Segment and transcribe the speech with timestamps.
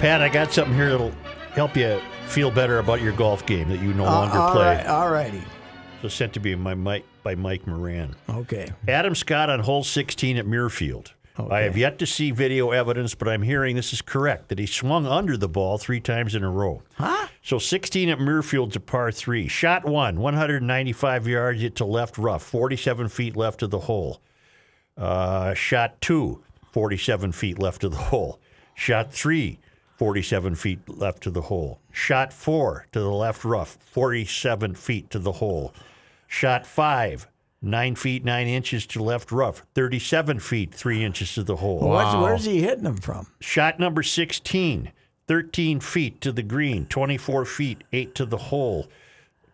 [0.00, 1.12] Pat, I got something here that'll
[1.52, 4.76] help you feel better about your golf game that you no Uh, longer all play.
[4.76, 5.42] right, all righty.
[6.02, 8.14] So sent to me by Mike, by Mike Moran.
[8.28, 8.70] Okay.
[8.86, 11.12] Adam Scott on hole 16 at Muirfield.
[11.50, 14.66] I have yet to see video evidence, but I'm hearing this is correct that he
[14.66, 16.82] swung under the ball three times in a row.
[16.96, 17.28] Huh?
[17.42, 19.46] So 16 at Muirfield's a par three.
[19.46, 24.20] Shot one, 195 yards to left rough, 47 feet left of the hole.
[24.96, 28.40] Uh, shot two, 47 feet left of the hole.
[28.74, 29.60] Shot three,
[29.98, 31.80] 47 feet left to the hole.
[31.90, 35.74] Shot four to the left rough, 47 feet to the hole.
[36.28, 37.26] Shot five,
[37.60, 41.80] nine feet nine inches to left rough, 37 feet three inches to the hole.
[41.80, 43.26] What's, where's he hitting them from?
[43.40, 44.92] Shot number 16,
[45.26, 48.86] 13 feet to the green, 24 feet, 8 to the hole,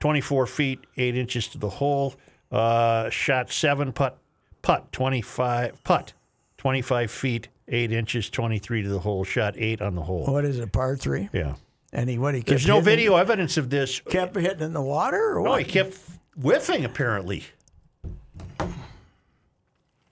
[0.01, 2.15] 24 feet, 8 inches to the hole.
[2.53, 4.19] Uh, shot 7, putt,
[4.61, 6.13] putt, 25, putt,
[6.59, 9.25] 25 feet, 8 inches, 23 to the hole.
[9.25, 10.27] Shot 8 on the hole.
[10.27, 11.29] What is it, par three?
[11.33, 11.55] Yeah.
[11.93, 14.01] And he what he kept There's no hitting- video evidence of this.
[14.01, 15.63] Kept hitting in the water or No, what?
[15.63, 15.97] he kept
[16.37, 17.45] whiffing, apparently.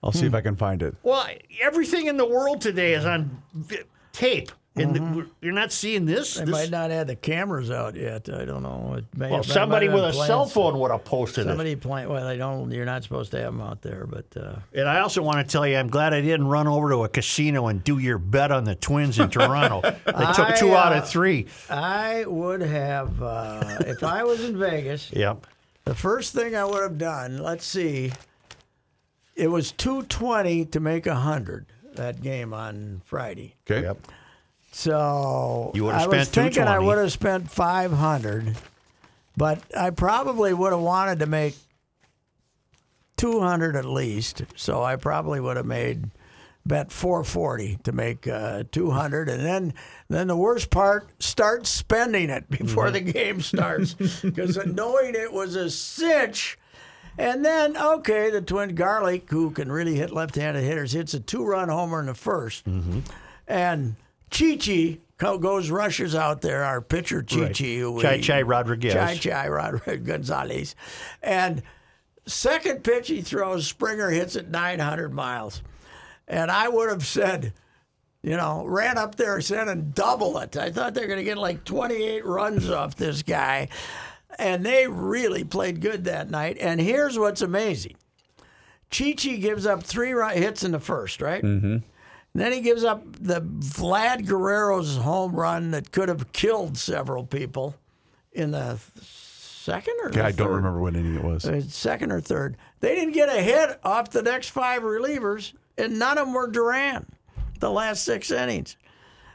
[0.01, 0.95] I'll see if I can find it.
[1.03, 1.25] Well,
[1.61, 3.41] everything in the world today is on
[4.11, 4.51] tape.
[4.75, 6.33] And the, you're not seeing this?
[6.33, 8.27] They This- might not have the cameras out yet.
[8.27, 8.95] I don't know.
[8.97, 11.73] It may well, somebody with a cell phone would have posted somebody it.
[11.73, 12.09] Somebody playing.
[12.09, 12.71] Well, they don't.
[12.71, 15.51] You're not supposed to have them out there, but uh, And I also want to
[15.51, 18.51] tell you, I'm glad I didn't run over to a casino and do your bet
[18.51, 19.81] on the Twins in Toronto.
[20.05, 21.47] They took I, two out uh, of three.
[21.69, 25.11] I would have uh, if I was in Vegas.
[25.23, 25.47] Yep.
[25.85, 27.37] The first thing I would have done.
[27.39, 28.11] Let's see.
[29.35, 33.55] It was two twenty to make a hundred that game on Friday.
[33.69, 33.83] Okay.
[33.83, 33.97] Yep.
[34.75, 38.55] So You I was thinking I would have spent five hundred,
[39.37, 41.55] but I probably would have wanted to make
[43.15, 44.41] two hundred at least.
[44.55, 46.09] So I probably would have made
[46.65, 49.73] bet four forty to make uh, two hundred, and then
[50.09, 53.05] then the worst part, start spending it before Mm-hmm.
[53.05, 56.57] the game starts because knowing it was a cinch.
[57.15, 61.69] And then, okay, the twin Garlic, who can really hit left-handed hitters, hits a two-run
[61.69, 62.99] homer in the 1st Mm-hmm.
[63.47, 63.95] and
[64.33, 68.93] Chi-Chi goes rushes out there, our pitcher Chi-Chi, who Chai Chai Rodriguez.
[68.93, 70.75] Chai Chai Rodriguez Gonzalez,
[71.21, 71.61] and
[72.25, 75.61] second pitch he throws, Springer hits it 900 miles,
[76.27, 77.53] and I would have said.
[78.25, 80.55] You know, ran up there said and double it.
[80.55, 83.67] I thought they were going to get like 28 runs off this guy.
[84.39, 86.57] And they really played good that night.
[86.57, 87.97] And here's what's amazing
[88.89, 91.43] Chi Chi gives up three hits in the first, right?
[91.43, 91.77] Mm-hmm.
[92.35, 97.75] Then he gives up the Vlad Guerrero's home run that could have killed several people
[98.31, 100.55] in the second or Yeah, I don't third?
[100.55, 101.45] remember what inning it was.
[101.45, 102.57] Uh, second or third.
[102.79, 106.47] They didn't get a hit off the next five relievers, and none of them were
[106.47, 107.05] Duran.
[107.59, 108.77] The last six innings.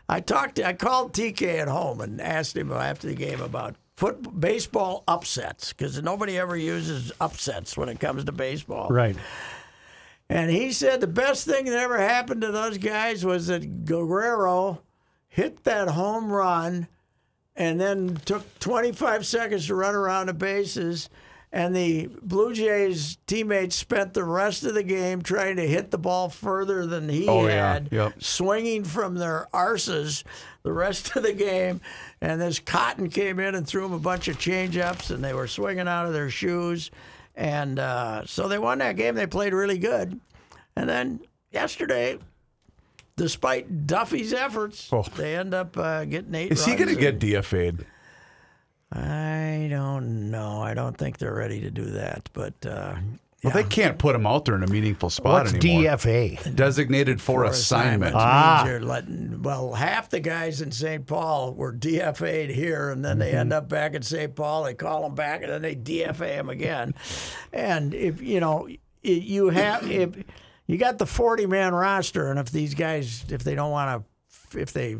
[0.09, 0.57] I talked.
[0.57, 5.05] To, I called TK at home and asked him after the game about foot baseball
[5.07, 8.89] upsets because nobody ever uses upsets when it comes to baseball.
[8.89, 9.17] Right.
[10.31, 14.83] And he said the best thing that ever happened to those guys was that Guerrero
[15.29, 16.89] hit that home run
[17.57, 21.09] and then took 25 seconds to run around the bases.
[21.51, 25.97] And the Blue Jays teammates spent the rest of the game trying to hit the
[25.97, 27.73] ball further than he Oh, yeah.
[27.73, 28.23] had, Yep.
[28.23, 30.25] swinging from their arses
[30.63, 31.81] the rest of the game.
[32.21, 35.47] And this Cotton came in and threw them a bunch of change-ups, and they were
[35.47, 36.91] swinging out of their shoes.
[37.39, 39.15] And uh, so they won that game.
[39.15, 40.19] They played really good.
[40.75, 41.21] And then
[41.53, 42.19] yesterday,
[43.17, 45.05] despite Duffey's efforts, Oh.
[45.17, 46.51] they end up uh, getting eight.
[46.51, 47.87] Is he going to get DFA'd?
[48.91, 50.63] I don't know.
[50.63, 52.29] I don't think they're ready to do that.
[52.33, 52.97] But uh,
[53.45, 55.93] Well, they can't put him out there in a meaningful spot What's anymore.
[55.93, 56.57] DFA?
[56.57, 58.17] Designated for, assignment.
[58.17, 58.63] Ah.
[58.65, 61.07] means you're letting, well, half the guys in St.
[61.07, 64.35] Paul were DFA'd here, and then they end up back in St.
[64.35, 64.65] Paul.
[64.65, 66.95] They call them back, and then they DFA them again.
[67.53, 68.69] And if you know,
[69.03, 70.17] you have if
[70.67, 74.05] you got the 40 man roster, and if these guys, if they don't want
[74.53, 74.97] to, if they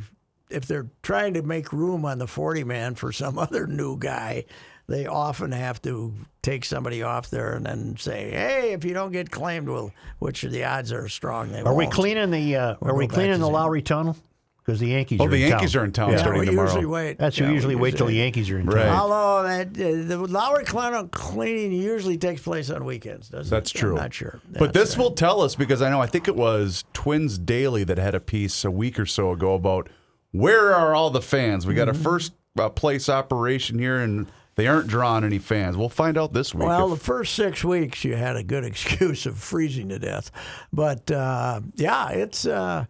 [0.49, 4.45] if they're trying to make room on the 40 man for some other new guy,
[4.87, 6.15] they often have to
[6.49, 10.43] take somebody off there and then say, "Hey, if you don't get claimed, well, which
[10.43, 13.41] the odds are strong they Are we won't." cleaning the uh, We'll Are we cleaning
[13.41, 13.49] the.
[13.49, 14.17] Lowry Tunnel?
[14.65, 15.19] Because the Yankees.
[15.19, 15.81] Oh, are the in Yankees town.
[15.81, 16.17] are in town Yeah.
[16.19, 16.69] starting we tomorrow.
[16.69, 17.19] usually wait.
[17.19, 18.83] That's yeah, we usually wait till the Yankees are in Right.
[18.85, 18.97] town.
[19.01, 23.79] Although that uh, the Lowry Tunnel cleaning usually takes place on weekends, doesn't That's it?
[23.79, 23.93] true.
[23.97, 24.41] I'm not sure.
[24.59, 25.03] But this right.
[25.05, 28.21] will tell us because I know I think it was Twins Daily that had a
[28.21, 29.89] piece a week or so ago about
[30.33, 31.67] where are all the fans.
[31.67, 31.79] We Mm-hmm.
[31.87, 34.27] got a first uh, place operation here, and
[34.59, 35.77] they aren't drawing any fans.
[35.77, 36.67] We'll find out this week.
[36.67, 40.31] Well, if- the first six weeks you had a good excuse of freezing to death,
[40.73, 42.85] but uh, yeah, it's uh,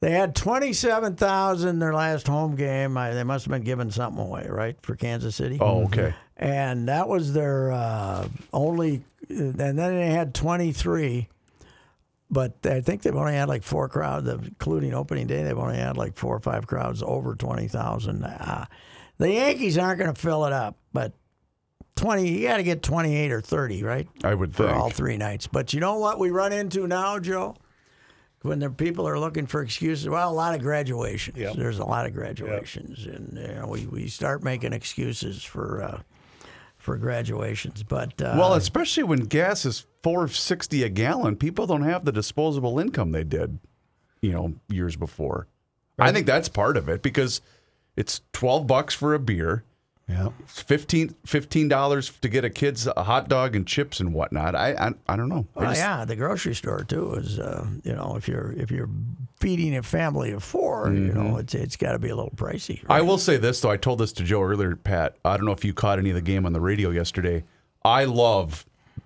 [0.00, 2.96] They had 27,000 their last home game.
[2.98, 5.56] I, they must have been giving something away, right, for Kansas City.
[5.60, 6.14] Oh, okay.
[6.36, 9.04] And that was their uh, only.
[9.28, 11.28] And then they had 23.
[12.30, 15.44] But I think they've only had like four crowds, including opening day.
[15.44, 18.24] They've only had like four or five crowds over 20,000.
[18.24, 18.66] Uh,
[19.18, 21.12] the Yankees aren't going to fill it up, but
[21.96, 24.08] 20, you got to get 28 or 30, right?
[24.24, 24.76] I would for think.
[24.76, 25.46] all three nights.
[25.46, 27.56] But you know what we run into now, Joe?
[28.42, 31.38] When the people are looking for excuses, well, a lot of graduations.
[31.38, 31.54] Yep.
[31.56, 36.00] There's a lot of graduations, and you know, we, we start making excuses for uh,
[36.76, 37.82] for graduations.
[37.82, 42.12] But uh, Well, especially when gas is four sixty a gallon, people don't have the
[42.12, 43.60] disposable income they did,
[44.20, 45.46] you know, years before.
[45.98, 47.40] I think that's part of it because
[47.96, 49.64] it's twelve bucks for a beer,
[50.08, 50.28] Yeah.
[50.40, 54.54] it's 15 dollars to get a kid's a hot dog and chips and whatnot.
[54.54, 55.46] I I, I don't know.
[55.56, 58.90] I just- yeah, the grocery store too is uh, you know if you're if you're
[59.40, 61.22] feeding a family of 4 you Mm-hmm.
[61.22, 62.82] know it's it's got to be a little pricey.
[62.88, 63.70] I will say this though.
[63.70, 65.16] I told this to Joe earlier, Pat.
[65.24, 67.44] I don't know if you caught any of the game on the radio yesterday.
[67.84, 68.64] I love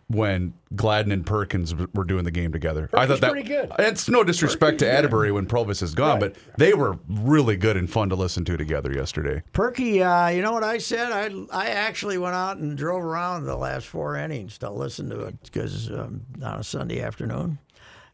[0.08, 2.88] when Gladden and Perkins were doing the game together.
[2.94, 3.70] I thought that pretty good.
[3.78, 7.90] It's no disrespect to Atteberry when Provus is gone, but they were really good and
[7.90, 9.42] fun to listen to together yesterday.
[9.52, 11.12] Perky, uh, you know what I said?
[11.12, 15.20] I I actually went out and drove around the last four innings to listen to
[15.20, 17.58] it because um, on a Sunday afternoon.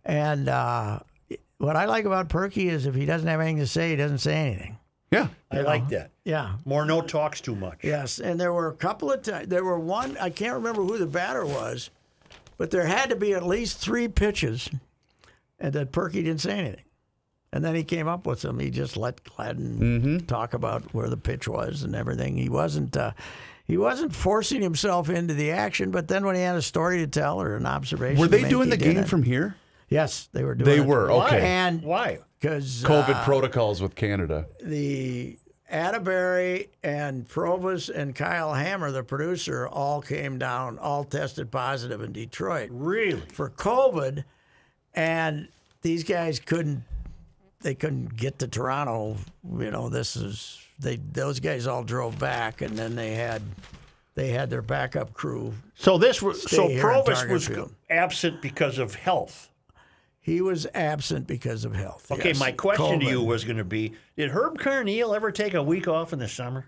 [0.05, 0.99] And uh,
[1.59, 4.19] what I like about Perky is if he doesn't have anything to say, he doesn't
[4.19, 4.79] say anything.
[5.11, 5.29] Yeah.
[5.51, 6.11] I like that.
[6.25, 6.55] Yeah.
[6.65, 7.79] More no talks too much.
[7.83, 9.49] Yes, and there were a couple of times.
[9.49, 10.17] There were one.
[10.21, 11.91] I can't remember who the batter was,
[12.59, 14.69] but there had to be at least three pitches,
[15.61, 16.85] and that Perky didn't say anything.
[17.53, 18.59] And then he came up with some.
[18.59, 22.37] He just let Gladden talk about where the pitch was and everything.
[22.37, 22.97] He wasn't.
[22.97, 23.13] Uh,
[23.65, 27.07] he wasn't forcing himself into the action, but then when he had a story to
[27.07, 29.09] tell or an observation, Were to they make, doing he the game it.
[29.09, 29.55] from here?
[29.89, 30.69] Yes, they were doing.
[30.69, 30.87] They it.
[30.87, 31.27] were, Why?
[31.29, 31.41] okay.
[31.47, 32.19] And Why?
[32.45, 34.45] Because COVID uh, protocols with Canada.
[34.63, 35.39] the
[35.73, 42.13] Atteberry and Provus and Kyle Hammer, the producer, all came down, all tested positive in
[42.13, 43.23] Detroit Really?
[43.33, 44.25] for COVID,
[44.93, 45.49] and
[45.81, 46.83] these guys couldn't.
[47.63, 49.17] They couldn't get to Toronto.
[49.59, 50.97] You know, this is they.
[50.97, 53.41] Those guys all drove back, and then they had
[54.17, 55.55] they had their backup crew.
[55.77, 57.51] So this was so Provus was
[57.89, 59.49] absent because of health.
[60.25, 62.11] He was absent because of health.
[62.11, 65.53] Okay, yes, my question to you was going to be: Did Herb Carneal ever take
[65.53, 66.65] a week off in the summer?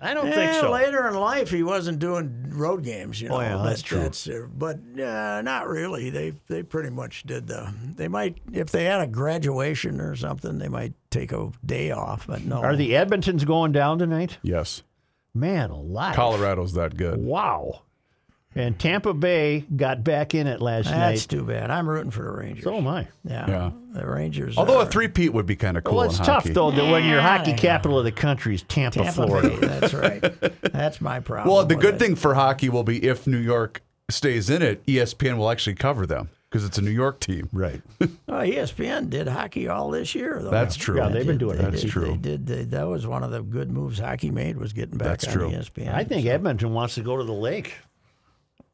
[0.00, 0.70] I don't think Eh, so.
[0.70, 3.20] Later in life, he wasn't doing road games.
[3.20, 3.98] You know, Oh, yeah, that's true.
[4.02, 6.10] uh, but uh, not really.
[6.10, 7.72] They they pretty much did the.
[7.96, 12.26] They might if they had a graduation or something, they might take a day off.
[12.26, 12.62] But no.
[12.62, 14.36] Are the Edmontons going down tonight?
[14.42, 14.82] Yes.
[15.34, 16.14] Man alive.
[16.14, 17.18] Colorado's that good.
[17.18, 17.82] Wow.
[18.54, 21.10] And Tampa Bay got back in it last night.
[21.10, 21.70] That's too bad.
[21.70, 22.64] I'm rooting for the Rangers.
[22.64, 23.06] So am I.
[23.24, 23.46] yeah.
[23.46, 23.70] Yeah.
[23.92, 24.56] the Rangers.
[24.56, 26.52] Although are, a three-peat would be kind of cool Well, in it's tough hockey.
[26.54, 27.56] though that when your hockey Yeah.
[27.58, 29.50] capital of the country is Tampa, Tampa Florida.
[29.50, 30.62] Bay, That's right.
[30.72, 31.54] That's my problem.
[31.54, 31.98] Well, the good it.
[31.98, 36.06] thing for hockey will be if New York stays in it, ESPN will actually cover
[36.06, 37.48] them because it's a New York team.
[37.52, 37.82] Right.
[38.30, 40.38] Oh, ESPN did hockey all this year.
[40.42, 40.50] Though.
[40.50, 40.98] That's true.
[40.98, 41.70] Yeah, they've been doing they it.
[41.70, 42.06] That's did- true.
[42.12, 42.46] They did.
[42.46, 45.32] They, that was one of the good moves hockey made was getting back That's on
[45.32, 45.48] true.
[45.50, 45.92] ESPN.
[45.94, 47.74] I think Edmonton wants to go to the lake.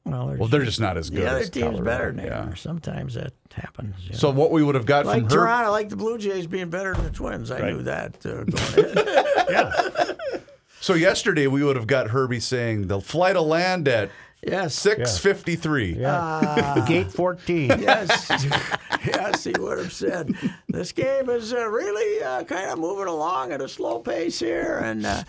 [0.04, 1.22] Well, Well, they're just not as good.
[1.22, 1.84] the other as team's Colorado.
[1.84, 2.48] better than they Yeah.
[2.48, 2.56] are.
[2.56, 3.94] Sometimes that happens.
[4.06, 4.38] you So know.
[4.38, 5.36] what we would have got like from her.
[5.36, 7.50] Toronto, like the Blue Jays being better than the Twins.
[7.50, 8.96] I knew that uh, going
[10.08, 10.42] in.
[10.80, 14.10] So yesterday we would have got Herbie saying the flight will land at
[14.46, 15.94] yes, six fifty three.
[15.94, 17.68] Gate 14.
[17.80, 18.28] yes,
[19.04, 19.44] yes.
[19.44, 20.34] He would have said
[20.68, 24.80] this game is uh, really uh, kind of moving along at a slow pace here,
[24.84, 25.22] and uh,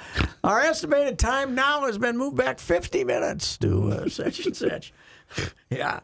[0.44, 4.94] our estimated time now has been moved back 50 minutes to uh, such and such.
[5.70, 6.00] yeah.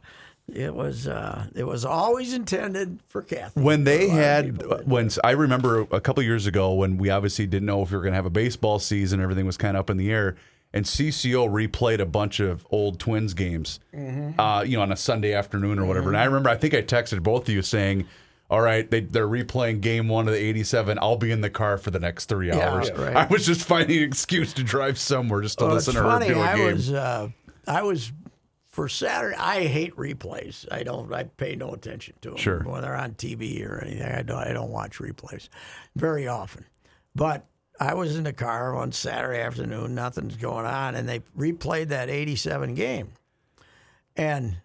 [0.53, 3.61] It was uh, it was always intended for Kathy.
[3.61, 6.97] When they For a lot of had, when I remember a couple years ago when
[6.97, 9.55] we obviously didn't know if we were going to have a baseball season, everything was
[9.55, 10.35] kind of up in the air,
[10.73, 14.39] and CCO replayed a bunch of old Twins games, Mm-hmm.
[14.39, 16.09] uh, you know, on a Sunday afternoon or whatever.
[16.09, 18.07] And I remember, I think I texted both of you saying,
[18.49, 20.97] "All right, they, they're replaying Game One of the '87.
[21.01, 23.15] I'll be in the car for the next three Yeah, hours." right.
[23.15, 26.19] I was just finding an excuse to drive somewhere just to Well, listen to her
[26.19, 26.65] do a I game.
[26.73, 27.29] was uh,
[27.67, 28.11] I was
[28.69, 29.35] for Saturday.
[29.35, 30.65] I hate replays.
[30.71, 31.13] I don't.
[31.13, 32.37] I pay no attention to them.
[32.37, 32.63] Sure.
[32.63, 34.03] when they're on TV or anything.
[34.09, 34.37] I don't.
[34.39, 35.49] I don't watch replays
[35.97, 36.65] very often.
[37.13, 37.45] But
[37.81, 39.95] I was in the car on Saturday afternoon.
[39.95, 43.13] Nothing's going on, and they replayed that '87 game,
[44.15, 44.57] and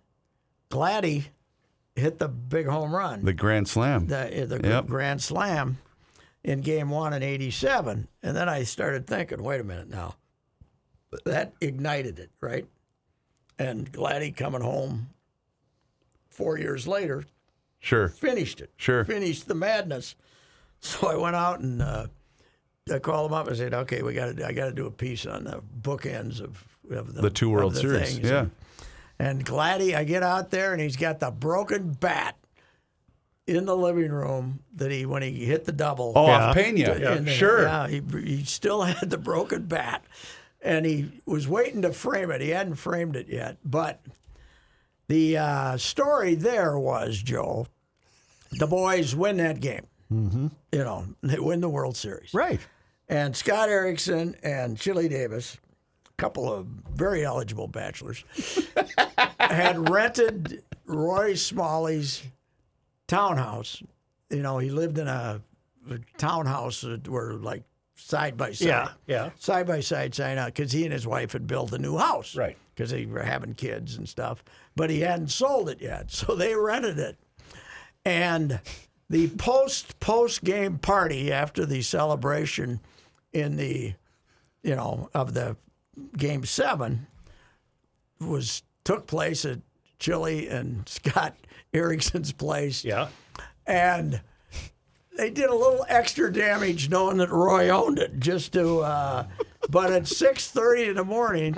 [0.71, 1.29] Gladdy
[1.95, 4.07] hit the big home run the Grand Slam.
[4.07, 4.87] the, the Yep.
[4.87, 5.79] grand slam
[6.45, 10.15] in game one in 87 and then i started thinking wait a minute now
[11.25, 12.67] that ignited it right
[13.59, 15.09] and gladdy coming home
[16.29, 17.25] four years later
[17.79, 18.09] Sure.
[18.09, 18.71] finished it.
[18.77, 19.05] Sure.
[19.05, 20.17] Finished the madness.
[20.81, 22.07] So I went out and uh,
[22.93, 24.47] I called him up and said, "Okay, we got to.
[24.47, 27.53] I got to do a piece on the bookends of, of the, The two of
[27.55, 28.15] World the Series.
[28.19, 28.47] things." Yeah.
[29.19, 32.37] And Gladdy, I get out there and he's got the broken bat
[33.47, 36.13] in the living room that he when he hit the double.
[36.15, 36.47] Oh, Yeah.
[36.49, 36.93] off Pena.
[36.93, 37.63] in the- Sure.
[37.63, 40.05] Yeah, he, he still had the broken bat,
[40.63, 42.41] and he was waiting to frame it.
[42.41, 44.01] He hadn't framed it yet, but
[45.09, 47.67] the uh, story there was Joe,
[48.53, 49.87] the boys win that game.
[50.13, 50.47] Mm-hmm.
[50.71, 52.33] You know, they win the World Series.
[52.33, 52.61] Right.
[53.09, 55.59] And Scott Erickson and Chili Davis,
[56.07, 58.25] a couple of very eligible bachelors,
[59.39, 62.23] had rented Roy Smalley's
[63.07, 63.83] townhouse.
[64.31, 65.41] You know, he lived in a,
[65.91, 67.63] a townhouse that were like
[67.95, 68.67] side by side.
[68.67, 69.31] Yeah, yeah.
[69.39, 72.37] Side by side, side out, because he and his wife had built a new house.
[72.37, 72.57] Right.
[72.75, 74.45] Because they were having kids and stuff.
[74.75, 76.11] But he hadn't sold it yet.
[76.11, 77.17] So they rented it.
[78.05, 78.61] And
[79.09, 82.81] the post post game party after the celebration
[83.37, 83.95] in the,
[84.63, 85.57] you know, of the
[86.17, 87.07] game seven
[88.21, 89.59] was took place at
[89.99, 91.37] Chili and Scott
[91.73, 92.85] Erickson's place.
[92.85, 93.09] Yeah.
[93.67, 94.21] And
[95.17, 99.27] they did a little extra damage knowing that Roy owned it just to uh,
[99.69, 101.57] but at 6:30 in the morning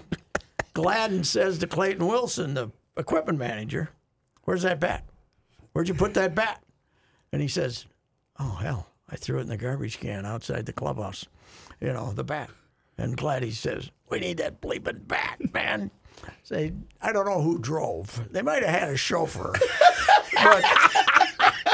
[0.74, 3.90] Gladden says to Clayton Wilson the equipment manager
[4.44, 5.04] where's that bat
[5.72, 6.62] where'd you put that bat
[7.32, 7.86] and he says
[8.38, 11.26] oh hell I threw it in the garbage can outside the clubhouse
[11.80, 12.50] you know the bat
[12.96, 15.90] and Gladys says we need that bleeping bat man
[16.42, 19.52] say I don't know who drove they might have had a chauffeur
[20.34, 20.64] but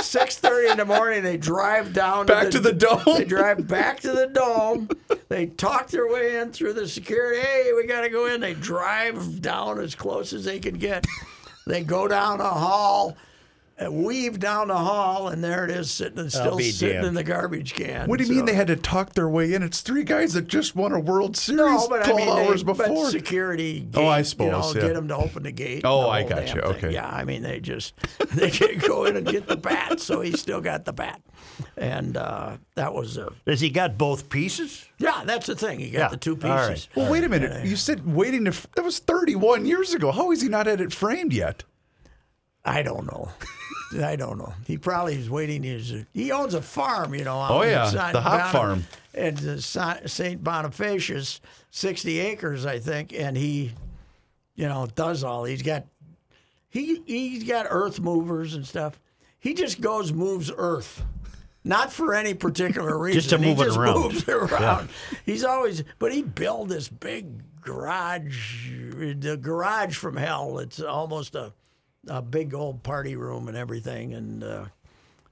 [0.03, 1.23] six thirty in the morning.
[1.23, 3.03] They drive down Back to the dome.
[3.07, 4.89] They drive back to the dome.
[5.29, 7.41] They talk their way in through the security.
[7.41, 8.41] Hey, we got to go in.
[8.41, 11.07] They drive down as close as they can get.
[11.67, 13.17] They go down a hall,
[13.91, 17.07] weave down the hall, and there it is, sitting still sitting damned.
[17.09, 18.09] in the garbage can.
[18.09, 19.63] What do you mean they had to talk their way in?
[19.65, 22.61] It's three guys that just won a World Series No, but I 12 mean, hours
[22.63, 23.11] they, but before.
[23.11, 23.81] security.
[23.81, 24.47] Gate, Oh, I suppose.
[24.47, 24.87] You know, yeah.
[24.89, 25.83] get them to open the gate.
[25.85, 26.71] Oh, the I got damn you, thing.
[26.77, 26.93] okay.
[26.93, 27.95] Yeah, I mean, they just
[28.35, 31.21] they can go in and get the bat, so he still got the bat,
[31.77, 34.87] and uh, that was a Has he got both pieces?
[34.99, 35.23] yeah.
[35.25, 35.81] That's the thing.
[35.81, 36.69] He got Yeah, the two all right.
[36.71, 36.89] pieces.
[36.95, 37.67] well, wait a minute.
[37.67, 38.51] You said waiting to.
[38.51, 40.13] f- That was 31 years ago.
[40.13, 41.65] How is he not had it framed yet?
[42.65, 43.31] I don't know.
[44.03, 44.55] I don't know.
[44.67, 45.63] He probably is waiting.
[45.63, 47.47] His he owns a farm, you know.
[47.49, 48.85] Oh, yeah, Saint the hop Bonif- farm.
[49.15, 53.73] And Saint Bonifacius, sixty acres, I think, and he,
[54.57, 55.45] you know, does all.
[55.45, 55.85] He's got,
[56.69, 58.99] he he's got earth movers and stuff.
[59.39, 61.03] He just goes moves earth.
[61.67, 63.21] Not for any particular reason.
[63.23, 64.01] Just to he move it just around.
[64.03, 64.91] moves it around.
[65.25, 70.59] He's always, but he built this big garage, the garage from hell.
[70.59, 71.55] It's almost a,
[72.09, 74.65] a big old party room and everything, and uh,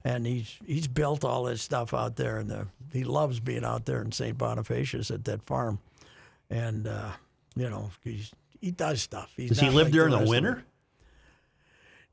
[0.03, 3.85] and he's he's built all this stuff out there, and the, he loves being out
[3.85, 4.37] there in St.
[4.37, 5.79] Bonifacius at that farm,
[6.49, 7.11] and uh,
[7.55, 9.31] you know he's he does stuff.
[9.35, 10.63] He's Does he live like there in the the winter?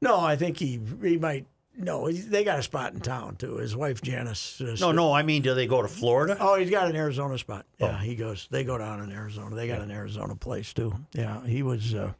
[0.01, 1.47] No, I think he he might.
[1.77, 3.57] No, they got a spot in town too.
[3.57, 4.61] His wife Janice.
[4.61, 5.13] Uh, No, no.
[5.13, 6.37] I mean, do they go to Florida?
[6.41, 7.65] Oh, he's got an Arizona spot.
[7.79, 8.03] Yeah, Oh.
[8.03, 8.49] he goes.
[8.51, 9.55] They go down in Arizona.
[9.55, 10.93] They got an Arizona place too.
[11.13, 11.95] Yeah, he was.
[11.95, 12.13] Uh,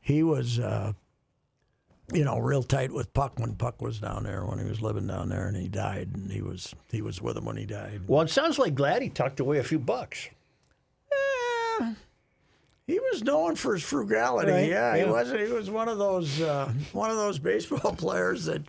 [0.00, 0.58] he was.
[0.58, 0.92] Uh,
[2.12, 5.06] you know, real tight with Puck when Puck was down there when he was living
[5.06, 8.02] down there, and he died, and he was he was with him when he died.
[8.06, 10.28] Well, it sounds like Gladdy tucked away a few bucks.
[11.80, 11.94] Eh,
[12.86, 14.52] he was known for his frugality.
[14.52, 15.40] Right, Yeah, he wasn't.
[15.46, 18.62] He was one of those uh, one of those baseball players that.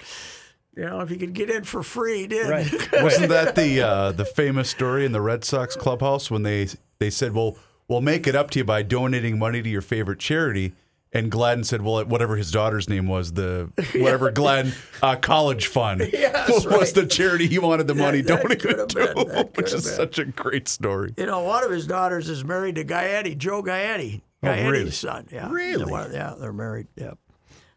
[0.78, 2.50] You know, if he could get in for free, he did.
[2.50, 2.92] Right.
[3.02, 6.68] Wasn't that the uh, the famous story in the Red Sox clubhouse when they
[7.00, 10.20] they said, "Well, we'll make it up to you by donating money to your favorite
[10.20, 10.74] charity."
[11.16, 16.02] And Gladden said, "Well, whatever his daughter's name was, the whatever Glenn uh, College Fund
[16.14, 16.94] Yes, was right.
[16.94, 19.96] the charity he wanted the money that donated to, been, which is been.
[19.96, 23.64] such a great story." You know, one of his daughters is married to Gaetti, Joe
[23.64, 24.22] Gaetti.
[24.44, 24.92] Gaetti's really?
[24.92, 25.28] son.
[25.32, 25.50] Yeah.
[25.50, 25.86] Really?
[25.86, 26.88] They're Yeah, they're married.
[26.98, 27.18] Yep.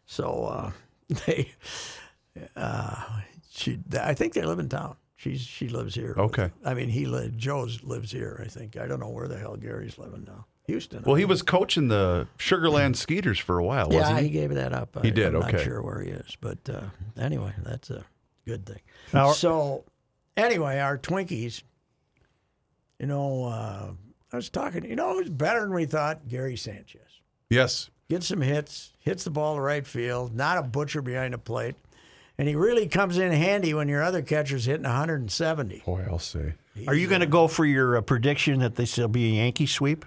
[0.05, 0.71] So uh,
[1.25, 1.51] they,
[2.57, 3.03] uh,
[3.49, 4.97] she, I think they live in town.
[5.15, 6.13] She's she lives here.
[6.17, 6.49] Okay.
[6.65, 8.41] I mean, he li- Joe's lives here.
[8.43, 8.77] I think.
[8.77, 10.45] I don't know where the hell Gary's living now.
[10.69, 11.03] Houston.
[11.03, 14.29] Well, he was coaching the Sugarland Skeeters for a while, yeah, wasn't he he?
[14.29, 14.97] gave that up.
[15.01, 15.57] He I, did, I'm okay.
[15.57, 16.81] Not sure where he is, but uh,
[17.19, 18.05] anyway, that's a
[18.45, 18.79] good thing.
[19.13, 19.83] Now- so,
[20.37, 21.63] anyway, our Twinkies.
[22.99, 23.91] You know, uh,
[24.31, 24.83] I was talking.
[24.83, 26.27] You know, who's better than we thought?
[26.27, 27.01] Gary Sanchez.
[27.49, 27.89] Yes.
[28.09, 30.35] Gets some hits, hits the ball to right field.
[30.35, 31.75] Not a butcher behind the plate,
[32.37, 35.83] and he really comes in handy when your other catcher's hitting 170.
[35.85, 36.55] Boy, I'll say.
[36.87, 39.65] Are you going to go for your uh, prediction that this will be a Yankee
[39.65, 40.05] sweep?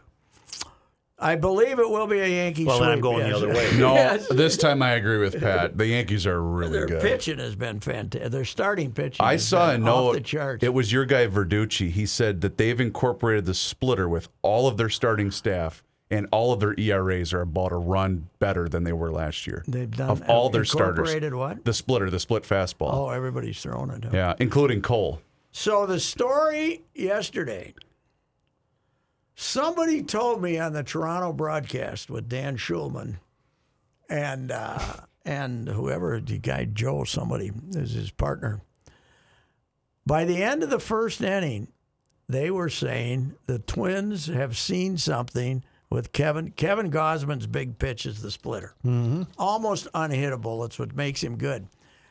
[1.23, 2.87] I believe it will be a Yankee Well, sweep.
[2.89, 3.71] then I'm going the other way.
[3.79, 4.27] No, Yes.
[4.29, 5.79] this time I agree with Pat.
[5.79, 7.01] The Yankees are really Their good.
[7.01, 8.31] Their pitching has been fantastic.
[8.33, 9.25] Their starting pitching.
[9.25, 10.09] I has saw a note.
[10.09, 10.65] off the charts.
[10.65, 11.91] It was your guy Verducci.
[11.91, 16.53] He said that they've incorporated the splitter with all of their starting staff, and all
[16.53, 19.65] of their ERAs are about a run better than they were last year.
[19.67, 20.99] They've done of all their starters.
[20.99, 21.65] incorporated what?
[21.65, 22.93] The splitter, the split fastball.
[22.93, 24.05] Oh, everybody's throwing it.
[24.05, 24.11] huh?
[24.13, 25.21] Yeah, including Cole.
[25.53, 27.75] So the story yesterday,
[29.35, 33.17] somebody told me on the Toronto broadcast with Dan Shulman
[34.09, 34.79] and uh,
[35.25, 38.61] and whoever the guy Joe, somebody is his partner.
[40.05, 41.69] By the end of the first inning,
[42.29, 46.51] they were saying the Twins have seen something with Kevin.
[46.53, 48.75] Kevin Gausman's big pitch is the splitter,
[49.39, 50.65] almost unhittable.
[50.67, 51.69] It's what makes him good.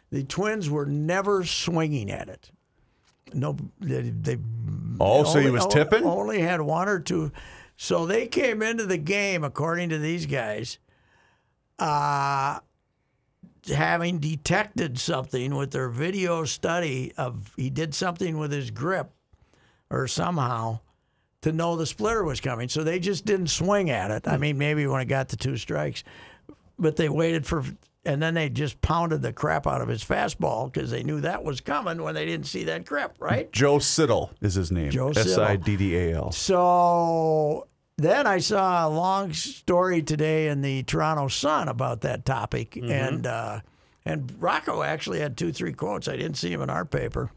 [0.09, 2.51] The Twins were never swinging at it.
[3.33, 4.35] No, they, they
[5.01, 6.03] Oh, so he was tipping?
[6.03, 7.31] Only had one or two.
[7.75, 10.77] So they came into the game, according to these guys,
[11.79, 12.59] uh,
[13.67, 19.11] having detected something with their video study of he did something with his grip
[19.89, 20.79] or somehow
[21.41, 22.69] to know the splitter was coming.
[22.69, 24.27] So they just didn't swing at it.
[24.27, 26.03] I mean, maybe when it got to two strikes,
[26.77, 27.63] but they waited for,
[28.05, 31.43] and then they just pounded the crap out of his fastball because they knew that
[31.43, 33.51] was coming when they didn't see that crap, right?
[33.51, 34.89] Joe Siddall is his name.
[34.89, 35.31] Joe Siddall.
[35.31, 36.31] S I D D A L.
[36.31, 37.67] So
[37.97, 43.27] then I saw a long story today in the Toronto Sun about that topic, and
[43.27, 43.59] uh,
[44.03, 46.07] and Rocco actually had two, three quotes.
[46.07, 47.31] I didn't see him in our paper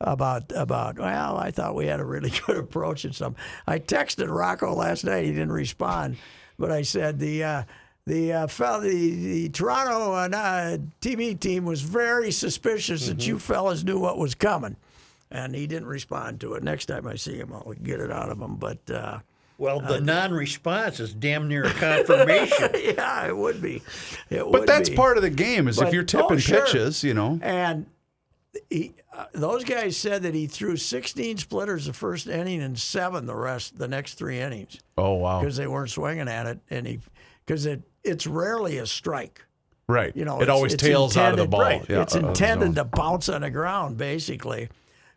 [0.00, 0.98] about about.
[0.98, 3.36] Well, I thought we had a really good approach and some.
[3.68, 5.26] I texted Rocco last night.
[5.26, 6.16] He didn't respond,
[6.58, 7.44] but I said the.
[7.44, 7.62] Uh,
[8.08, 13.38] the uh, fel- the, the Toronto uh, uh, TV team was very suspicious that you
[13.38, 14.76] fellas knew what was coming,
[15.30, 16.62] and he didn't respond to it.
[16.62, 18.56] Next time I see him, I'll get it out of him.
[18.56, 19.18] But uh,
[19.58, 22.70] Well, the non-response is damn near a confirmation.
[22.96, 23.82] yeah, it would be.
[24.30, 24.96] It But would that's be.
[24.96, 25.68] part of the game.
[25.68, 26.64] Is But- if you're oh, tipping sure.
[26.64, 27.38] pitches, you know.
[27.42, 27.86] And
[28.70, 33.26] he, uh, those guys said that he threw 16 splitters the first inning and seven
[33.26, 35.40] the rest, the next three innings, Oh wow.
[35.40, 37.00] because they weren't swinging at it, and he,
[37.44, 39.44] because it it's rarely a strike.
[39.88, 40.14] Right.
[40.14, 41.60] You know, it always tails out of the ball.
[41.60, 41.84] right.
[41.88, 44.68] Yeah, it's of the intended to bounce on the ground, basically.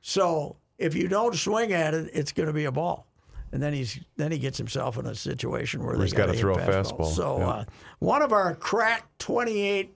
[0.01, 3.05] So if you don't swing at it, it's going to be a ball.
[3.53, 6.55] And then he's then he gets himself in a situation where, he's gotta gotta throw
[6.55, 6.93] a fastballs.
[6.99, 7.47] fastball, So yeah.
[7.49, 7.63] uh,
[7.99, 9.93] one of our crack twenty eight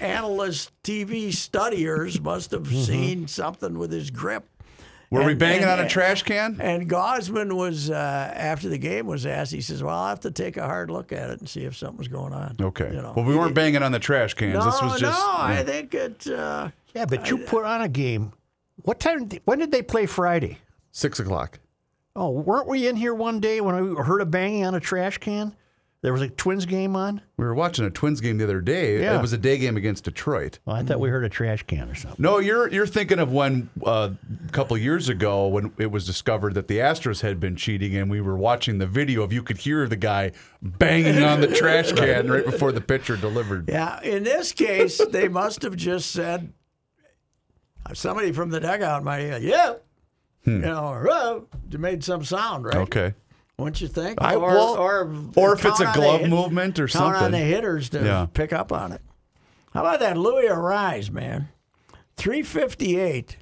[0.00, 2.80] analyst TV studiers must have Mm-hmm.
[2.82, 4.48] seen something with his grip.
[5.10, 6.58] Were we banging and- on a trash can?
[6.60, 7.94] And Gausman was uh,
[8.34, 9.52] after the game was asked.
[9.52, 11.76] He says, "Well, I'll have to take a hard look at it and see if
[11.76, 12.90] something's going on." Okay.
[12.94, 14.54] You know, well, we weren't did- banging on the trash cans.
[14.54, 15.18] No, this was just.
[15.18, 15.34] no.
[15.38, 16.26] I think it.
[16.26, 18.32] Uh, Yeah, but you put on a game.
[18.82, 19.28] What time?
[19.44, 20.58] When did they play Friday?
[20.92, 21.58] six o'clock.
[22.16, 25.18] Oh, weren't we in here one day when I heard a banging on a trash
[25.18, 25.54] can?
[26.00, 27.20] There was a Twins game on.
[27.36, 29.00] We were watching a Twins game the other day.
[29.02, 29.18] Yeah.
[29.18, 30.60] It was a day game against Detroit.
[30.64, 32.22] Well, I thought we heard a trash can or something.
[32.22, 34.10] No, you're you're thinking of when uh,
[34.48, 38.10] a couple years ago when it was discovered that the Astros had been cheating, and
[38.10, 40.32] we were watching the video of you could hear the guy
[40.62, 43.68] banging on the trash can right before the pitcher delivered.
[43.68, 44.00] yeah.
[44.02, 46.52] In this case, they must have just said.
[47.94, 49.74] Somebody from the dugout might have, yeah,
[50.44, 52.74] you know, uh, made some sound, right?
[52.74, 52.82] Hmm.
[52.82, 53.14] Okay.
[53.56, 54.20] Wouldn't you think?
[54.20, 57.20] I- or, well, or, or if it's a on glove hit- movement or count on
[57.22, 57.32] something.
[57.40, 58.26] the hitters to Yeah.
[58.32, 59.00] pick up on it.
[59.72, 61.48] How about that Luis Arraez, man?
[62.18, 63.38] 358.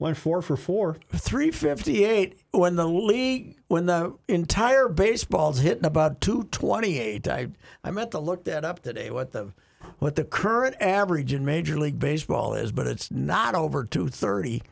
[0.00, 0.96] Went four for four.
[1.12, 7.46] 358 when the league when the entire baseball's hitting about 228 i
[7.84, 9.52] i meant to look that up today what the
[9.98, 14.62] what the current average in major league baseball is but it's not over 230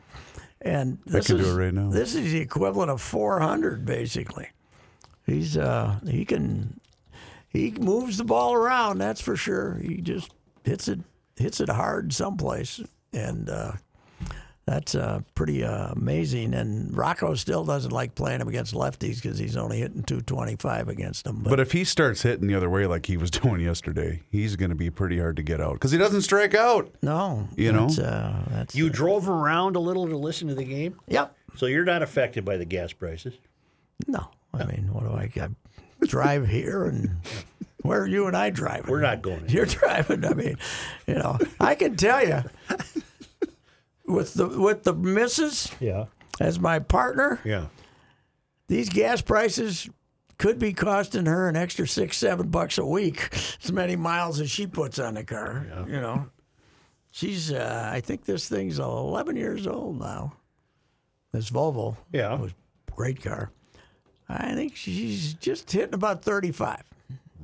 [0.61, 1.89] and this can do is, it right now.
[1.89, 4.49] this is the equivalent of 400 basically
[5.25, 6.79] he's uh he can
[7.47, 10.31] he moves the ball around that's for sure he just
[10.65, 10.99] hits it
[11.37, 12.81] hits it hard someplace
[13.13, 13.71] and uh
[14.69, 16.53] that's uh, pretty uh, amazing.
[16.53, 21.23] And Rocco still doesn't like playing him against lefties because he's only hitting 225 against
[21.23, 21.39] them.
[21.41, 24.55] But, But if he starts hitting the other way like he was doing yesterday, he's
[24.55, 26.93] going to be pretty hard to get out because he doesn't strike out.
[27.01, 27.87] no, You know?
[27.87, 31.35] uh, that's You drove around a little to listen to the game, yep.
[31.55, 33.33] so you're not affected by the gas prices.
[34.07, 37.17] No, I mean, what do I, I drive here and
[37.81, 38.91] where are you and I driving?
[38.91, 39.49] We're not going.
[39.49, 40.25] You're driving.
[40.25, 40.57] I mean,
[41.07, 42.43] you know, I can tell you
[44.09, 46.05] with the with the missus Yeah.
[46.39, 47.67] as my partner, Yeah.
[48.67, 49.89] these gas prices
[50.37, 53.29] could be costing her an extra six, seven bucks a week,
[53.63, 55.65] as many miles as she puts on the car.
[55.87, 56.29] You know,
[57.11, 57.51] she's.
[57.51, 60.33] Uh, I think this thing's 11 years old now.
[61.31, 61.97] This Volvo.
[62.11, 62.33] Yeah.
[62.35, 62.51] It was
[62.87, 63.51] a great car.
[64.27, 66.83] I think she's just hitting about 35.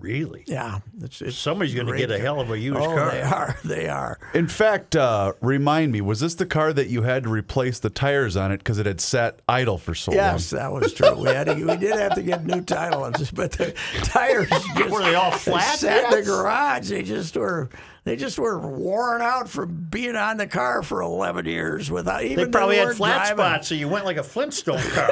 [0.05, 0.43] Really?
[0.45, 3.09] Yeah, it's, it's Somebody's going to get a hell of a used Oh, car.
[3.11, 3.57] they are.
[3.65, 4.19] They are.
[4.35, 7.89] In fact, uh, remind me, was this the car that you had to replace the
[7.89, 10.33] tires on it because it had sat idle for so Yes, long?
[10.35, 11.15] Yes, that was true.
[11.15, 13.71] We had to, we did have to get new tire ones, but the
[14.03, 15.79] tires just Were they all flat?
[15.79, 16.89] sat in the garage.
[16.89, 17.69] They just were
[18.03, 22.35] they just were worn out from being on the car for eleven years without even.
[22.45, 23.37] They probably had flat driving.
[23.37, 25.09] spots, so you went like a Flintstone car.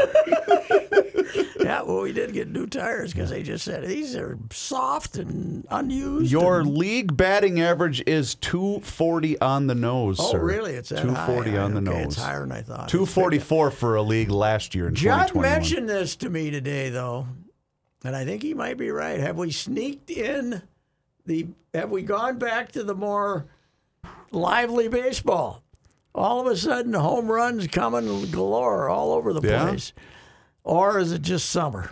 [1.60, 5.66] Yeah, well, we did get new tires because they just said these are soft and
[5.70, 6.30] unused.
[6.32, 10.44] Your and- league batting average is 240 on the nose, oh, sir.
[10.44, 10.74] really?
[10.74, 11.58] It's that 240 high.
[11.58, 12.14] on the okay, nose.
[12.14, 12.90] It's higher than I thought.
[12.90, 15.42] 244 for a league last year in John 2021.
[15.52, 17.28] mentioned this to me today, though,
[18.04, 19.20] and I think he might be right.
[19.22, 20.62] Have we sneaked in
[21.26, 21.48] the?
[21.74, 23.46] Have we gone back to the more
[24.32, 25.64] lively baseball?
[26.16, 29.64] All of a sudden, home runs coming galore all over the Yeah.
[29.70, 29.94] place,
[30.64, 31.92] or is it just summer?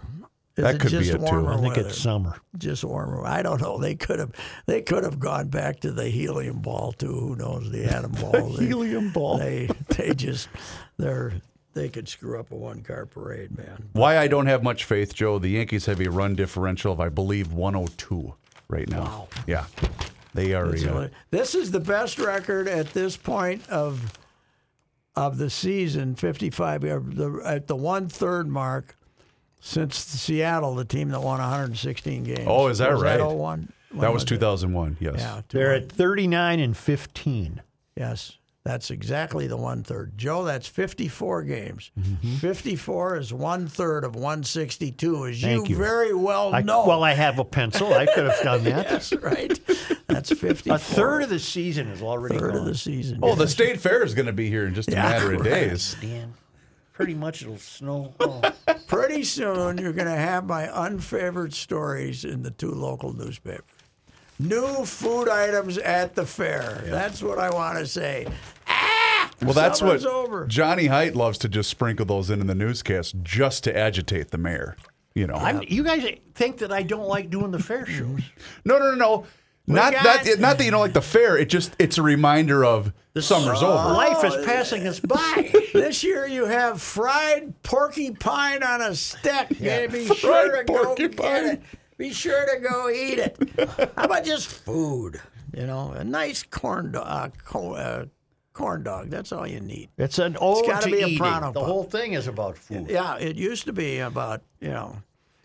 [0.58, 1.48] Is That it could be it, too.
[1.48, 1.88] I think weather?
[1.88, 2.36] it's summer.
[2.58, 3.26] just warmer.
[3.26, 3.78] I don't know.
[3.78, 4.32] They could have.
[4.66, 7.08] They could have gone back to the helium ball too.
[7.08, 7.72] Who knows?
[7.72, 8.50] The atom ball.
[8.50, 9.38] They- helium ball.
[9.38, 10.50] They they just
[10.98, 11.34] they're
[11.74, 13.88] they could screw up a one car parade, man.
[13.94, 17.08] Why I don't have much faith, Joe, the Yankees have a run differential of, I
[17.08, 18.34] believe, 102
[18.68, 19.30] right now.
[19.48, 19.66] Yeah.
[20.34, 20.76] They are.
[20.76, 24.12] So, Uh, this is the best record at this point of
[25.16, 28.98] of the season, 55 uh, the, at the one third mark
[29.60, 32.46] since Seattle, the team that won 116 games.
[32.48, 33.18] Oh, is that was right?
[33.18, 33.72] That 01?
[33.92, 34.28] When that was it?
[34.28, 35.16] 2001, yes.
[35.18, 37.62] Yeah, They're at 39 and 15.
[37.96, 40.18] Yes, that's exactly the one third.
[40.18, 41.92] Joe, that's 54 games.
[42.00, 42.36] Mm-hmm.
[42.36, 45.82] 54 is one third of 162, as Thank you, you.
[45.82, 46.86] very well I, know.
[46.86, 47.92] Well, I have a pencil.
[47.94, 48.90] I could have done that.
[48.90, 49.60] That's right.
[50.08, 50.76] That's 54.
[50.76, 52.60] A third of the season is already third gone.
[52.62, 53.20] of the season.
[53.24, 55.42] Oh, the state fair is going to be here in just a Yeah, matter of
[55.42, 55.50] right.
[55.50, 55.96] days.
[56.00, 56.34] Dan,
[56.94, 58.14] pretty much it'll snow.
[58.20, 58.42] Oh.
[58.88, 63.64] Pretty soon, you're going to have my unfavored stories in the two local newspapers.
[64.42, 66.82] New food items at the fair.
[66.86, 68.28] That's what I want to say.
[68.68, 69.30] Ah!
[69.42, 70.46] Well, that's what over.
[70.48, 74.38] Johnny Height loves to just sprinkle those in in the newscast just to agitate the
[74.38, 74.76] mayor.
[75.14, 78.22] You know, I'm, you guys think that I don't like doing the fair shows?
[78.66, 79.26] no, no, no, no.
[79.68, 80.40] Not got- that.
[80.40, 81.38] Not that you don't like the fair.
[81.38, 83.94] It just it's a reminder of the summer's over.
[83.94, 85.54] Life is passing us by.
[85.74, 89.48] This year you have fried porcupine on a stick.
[89.60, 89.88] Yeah.
[89.88, 91.64] Be Fried sure to go porcupine.
[92.02, 92.10] Get it.
[92.10, 93.92] Be sure to go eat it.
[93.96, 95.22] How about just food?
[95.54, 97.06] You know, a nice corn dog.
[97.06, 98.06] Uh, co- uh,
[98.54, 99.10] corn dog.
[99.10, 99.90] That's all you need.
[99.98, 101.18] It's an ode gotta to be a eating.
[101.20, 102.90] Pronto The whole thing is about food.
[102.90, 105.02] Yeah, it used to be about you know.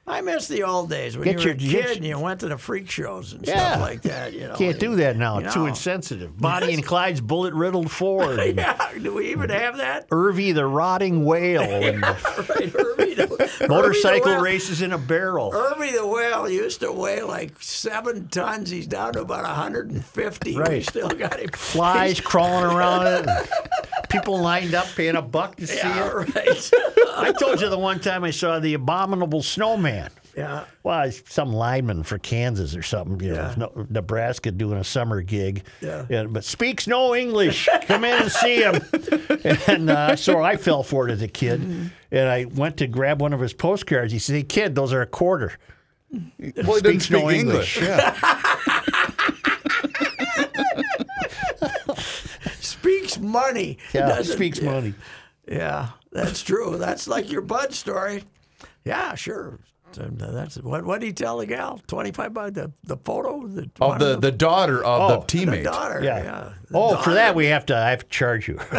[0.08, 2.38] I miss the old days when Get you were a kid get and you went
[2.40, 3.70] to the freak shows and Yeah.
[3.72, 4.32] stuff like that.
[4.34, 5.40] You know, Can't do that now.
[5.40, 5.66] You Too know.
[5.66, 6.38] insensitive.
[6.38, 8.38] Bonnie and Clyde's bullet riddled Ford.
[8.38, 10.06] and Yeah, do we even have that?
[10.12, 11.62] Irvy the rotting whale.
[11.86, 15.50] And right, Herbie the, motorcycle the whale, races in a barrel.
[15.50, 18.70] Herbie the whale used to weigh like seven tons.
[18.70, 20.54] He's down to about 150.
[20.54, 20.84] We Right.
[20.86, 21.48] still got him.
[21.52, 23.48] Flies crawling around it.
[24.10, 26.34] And People lined up paying a buck to see Yeah, it.
[26.34, 26.70] right.
[27.16, 30.10] I told you the one time I saw the abominable snowman.
[30.36, 30.64] yeah.
[30.82, 33.54] Well, it's some lineman for Kansas or something, you Yeah.
[33.56, 35.64] know, Nebraska doing a summer gig.
[35.80, 36.24] Yeah.
[36.28, 37.68] but speaks no English.
[37.86, 38.80] Come in and see him.
[39.68, 41.60] And uh, so I fell for it as a kid.
[42.10, 44.12] And I went to grab one of his postcards.
[44.12, 45.52] He said, Hey, kid, those are a quarter.
[46.12, 47.76] Well, he doesn't Speaks speak no English.
[47.78, 47.88] English.
[47.88, 48.55] Yeah.
[53.16, 53.78] Speaks money.
[53.92, 54.94] Yeah, speaks money.
[55.48, 56.76] Yeah, that's true.
[56.78, 58.24] That's like your Bud story.
[58.84, 59.58] Yeah, sure.
[59.92, 60.84] That's what.
[60.84, 61.80] What did he tell the gal?
[61.86, 63.46] Twenty five by The the photo.
[63.46, 65.64] The, oh, Of one the, of the daughter of Oh, the the teammate.
[65.64, 66.02] daughter.
[66.04, 66.22] Yeah.
[66.22, 66.52] Yeah.
[66.68, 68.58] The Oh, for that, we have to, I have to charge you.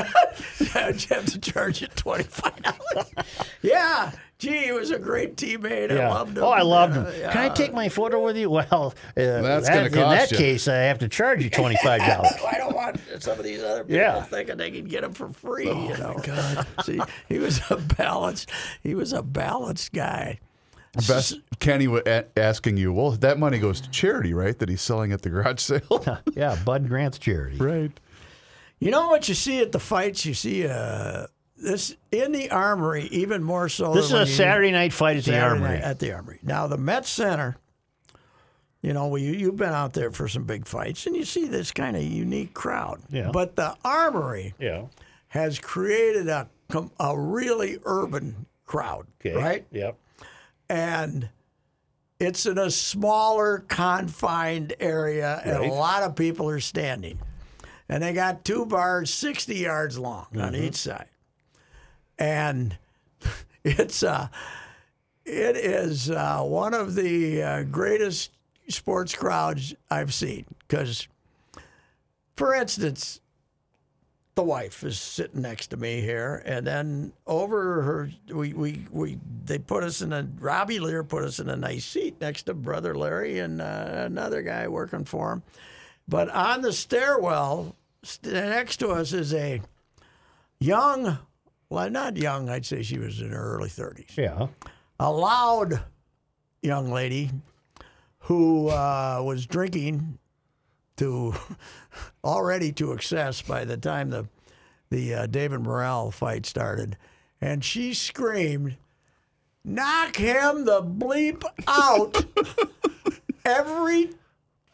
[0.76, 3.12] Yeah, you have to charge you twenty five dollars.
[3.64, 4.12] yeah.
[4.40, 5.92] Gee, he was a great teammate.
[5.92, 6.44] I loved him.
[6.44, 7.06] Oh, I loved him.
[7.08, 8.50] Uh, Can I take my photo with you?
[8.52, 10.38] Well, uh, That's that- gonna in that you.
[10.38, 12.34] case, I have to charge you twenty five dollars.
[12.48, 14.22] I don't want some of these other people Yeah.
[14.24, 15.68] thinking they can get him for free.
[15.70, 16.68] Oh, you know, God.
[16.84, 18.50] See, he was a balanced.
[18.84, 20.40] He was a balanced guy.
[21.08, 22.04] Best Kenny was
[22.36, 24.58] asking you, well, that money goes to charity, right?
[24.58, 26.22] That he's selling at the garage sale.
[26.36, 27.58] yeah, Bud Grant's charity.
[27.58, 27.92] right.
[28.80, 30.26] You know what you see at the fights?
[30.26, 31.26] You see uh,
[31.58, 33.94] this in the Armory even more so.
[33.94, 35.78] This is a Saturday night fight at the Armory.
[35.78, 36.40] at the Armory.
[36.44, 37.58] Now the Met Center.
[38.82, 41.72] You know, we, you've been out there for some big fights, and you see this
[41.72, 43.02] kind of unique crowd.
[43.10, 43.32] Yeah.
[43.34, 44.84] But the Armory Yeah.
[45.30, 46.48] has created a
[47.00, 49.36] a really urban crowd, Okay.
[49.36, 49.66] right?
[49.72, 49.96] Yep.
[50.70, 51.30] and
[52.20, 57.20] it's in a smaller confined area and a lot of people are standing
[57.88, 60.64] and they got two bars 60 yards long on Mm-hmm.
[60.64, 61.06] each side
[62.18, 62.78] and
[63.64, 64.28] it's uh
[65.28, 68.32] it is uh, one of the uh, greatest
[68.70, 70.46] sports crowds I've seen.
[70.66, 71.08] Because,
[72.38, 73.20] for instance,
[74.36, 79.18] the wife is sitting next to me here, and then over her, we, we, we
[79.44, 82.54] they put us in a Robbie Lear put us in a nice seat next to
[82.54, 85.44] brother Larry and uh, another guy working for him.
[86.08, 89.62] But on the stairwell st- next to us is a
[90.60, 91.18] young,
[91.70, 92.50] well, not young.
[92.50, 94.48] I'd say she was in her early thirties Yeah.
[95.00, 95.84] a loud
[96.62, 97.32] young lady
[98.22, 100.18] who uh, was drinking
[100.98, 101.34] to
[102.24, 104.28] already to excess by the time the
[104.90, 106.96] the uh, David Morrell fight started,
[107.42, 108.78] and she screamed,
[109.66, 112.24] "Knock him the bleep out!"
[113.46, 114.12] every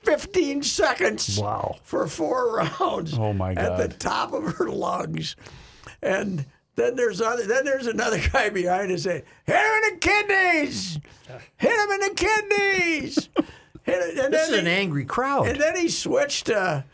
[0.03, 1.39] fifteen seconds.
[1.39, 1.77] Wow.
[1.83, 3.17] For four rounds.
[3.17, 3.79] Oh, my god.
[3.81, 5.35] At the top of her lungs,
[6.01, 7.45] and then there's other.
[7.45, 10.99] Then there's another guy behind us saying, "Hit him in the kidneys!
[11.57, 13.29] Hit him in the kidneys!"
[13.83, 14.17] Hit it.
[14.19, 15.47] And This is then an angry crowd.
[15.47, 16.85] and then he switched to,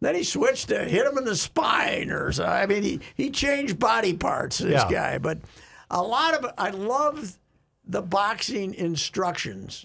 [0.00, 2.44] then he switched to hit him in the spine or so.
[2.46, 4.90] I mean, he, he changed body parts, this Yeah.
[4.90, 5.18] guy.
[5.18, 5.38] But
[5.90, 7.36] a lot of, I love
[7.86, 9.84] the boxing instructions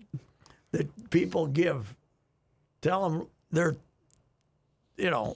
[0.72, 1.94] that people give.
[2.82, 3.76] Tell them they're,
[4.96, 5.36] you know,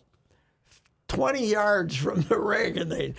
[1.10, 3.14] 20 yards from the ring and they,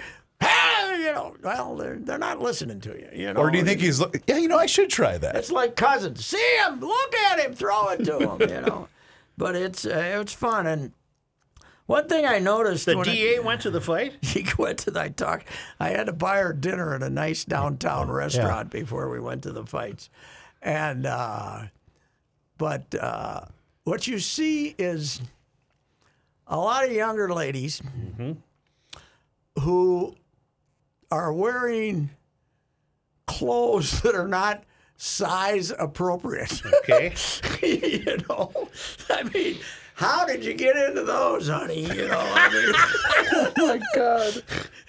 [1.05, 3.41] you know, well, they're, they're not listening to you, you know.
[3.41, 4.01] Or do you think he's?
[4.01, 5.37] look- Yeah, you know, I should try that.
[5.37, 6.25] It's like cousins.
[6.25, 8.41] See him, look at him, throw it to him.
[8.49, 8.89] You know,
[9.39, 10.67] but it's uh, it's fun.
[10.67, 10.93] And
[11.87, 14.15] one thing I noticed the when DA went to the fight?
[14.23, 15.45] he went to I talk.
[15.79, 19.53] I had to buy her dinner at a nice downtown restaurant before we went to
[19.53, 20.09] the fights,
[20.63, 21.65] and uh,
[22.59, 23.41] but uh,
[23.85, 25.21] what you see is
[26.47, 27.83] a lot of younger ladies
[29.61, 30.15] who
[31.11, 32.11] are wearing
[33.27, 34.65] clothes that are not
[34.97, 36.63] size appropriate.
[36.81, 37.15] Okay.
[37.63, 38.69] you know,
[39.11, 39.59] I mean,
[39.97, 41.83] how did you get into those, honey?
[41.85, 42.73] You know, I mean,
[43.35, 44.43] oh my God,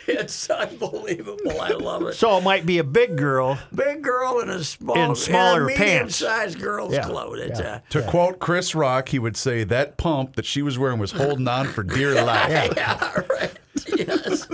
[0.07, 1.61] it's unbelievable.
[1.61, 2.13] I love it.
[2.15, 3.59] so it might be a big girl.
[3.73, 6.21] Big girl in a small, In smaller in a pants.
[6.21, 7.39] medium-sized girl's Yeah, clothes.
[7.39, 7.67] It's yeah.
[7.75, 11.11] uh, To quote Chris Rock, he would say that pump that she was wearing was
[11.11, 12.73] holding on for dear life.
[12.75, 13.51] yeah, right.
[13.95, 14.47] Yes,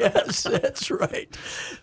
[0.00, 1.36] yes, that's right.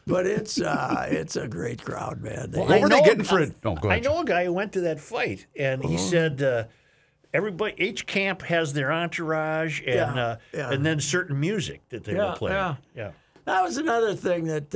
[0.05, 2.51] But it's uh, it's a great crowd, man.
[2.51, 3.53] They- What were they getting for it?
[3.63, 6.65] Oh, I know a guy who went to that fight, and he said uh,
[7.33, 10.71] everybody, each camp has their entourage, and Yeah, uh, yeah.
[10.71, 12.55] and then certain music that they Yeah, were playing.
[12.57, 12.75] yeah.
[12.95, 13.11] yeah.
[13.45, 14.71] That was another thing that,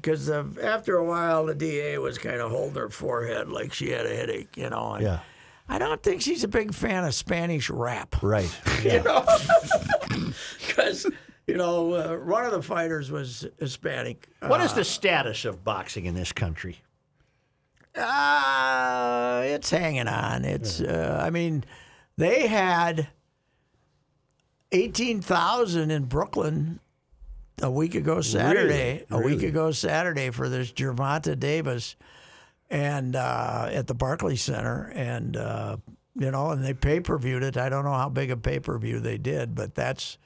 [0.00, 3.90] because uh, after a while, the DA was kind of holding her forehead like she
[3.90, 4.96] had a headache, you know.
[4.98, 5.18] Yeah.
[5.68, 8.22] I don't think she's a big fan of Spanish rap.
[8.22, 8.48] Right.
[8.82, 9.22] You know?
[11.56, 14.28] You know, uh, one of the fighters was Hispanic.
[14.42, 16.82] What is the status of boxing in this country?
[17.94, 20.44] Uh, it's hanging on.
[20.44, 21.64] It's, uh, I mean,
[22.18, 23.08] they had
[24.70, 26.78] 18,000 in Brooklyn
[27.62, 29.06] a week ago Saturday.
[29.10, 31.96] A week ago Saturday for this Gervonta Davis
[32.68, 34.92] and uh, at the Barclays Center.
[34.94, 35.78] And, uh,
[36.16, 37.56] you know, and they pay per viewed it.
[37.56, 40.18] I don't know how big a pay per view they did, but that's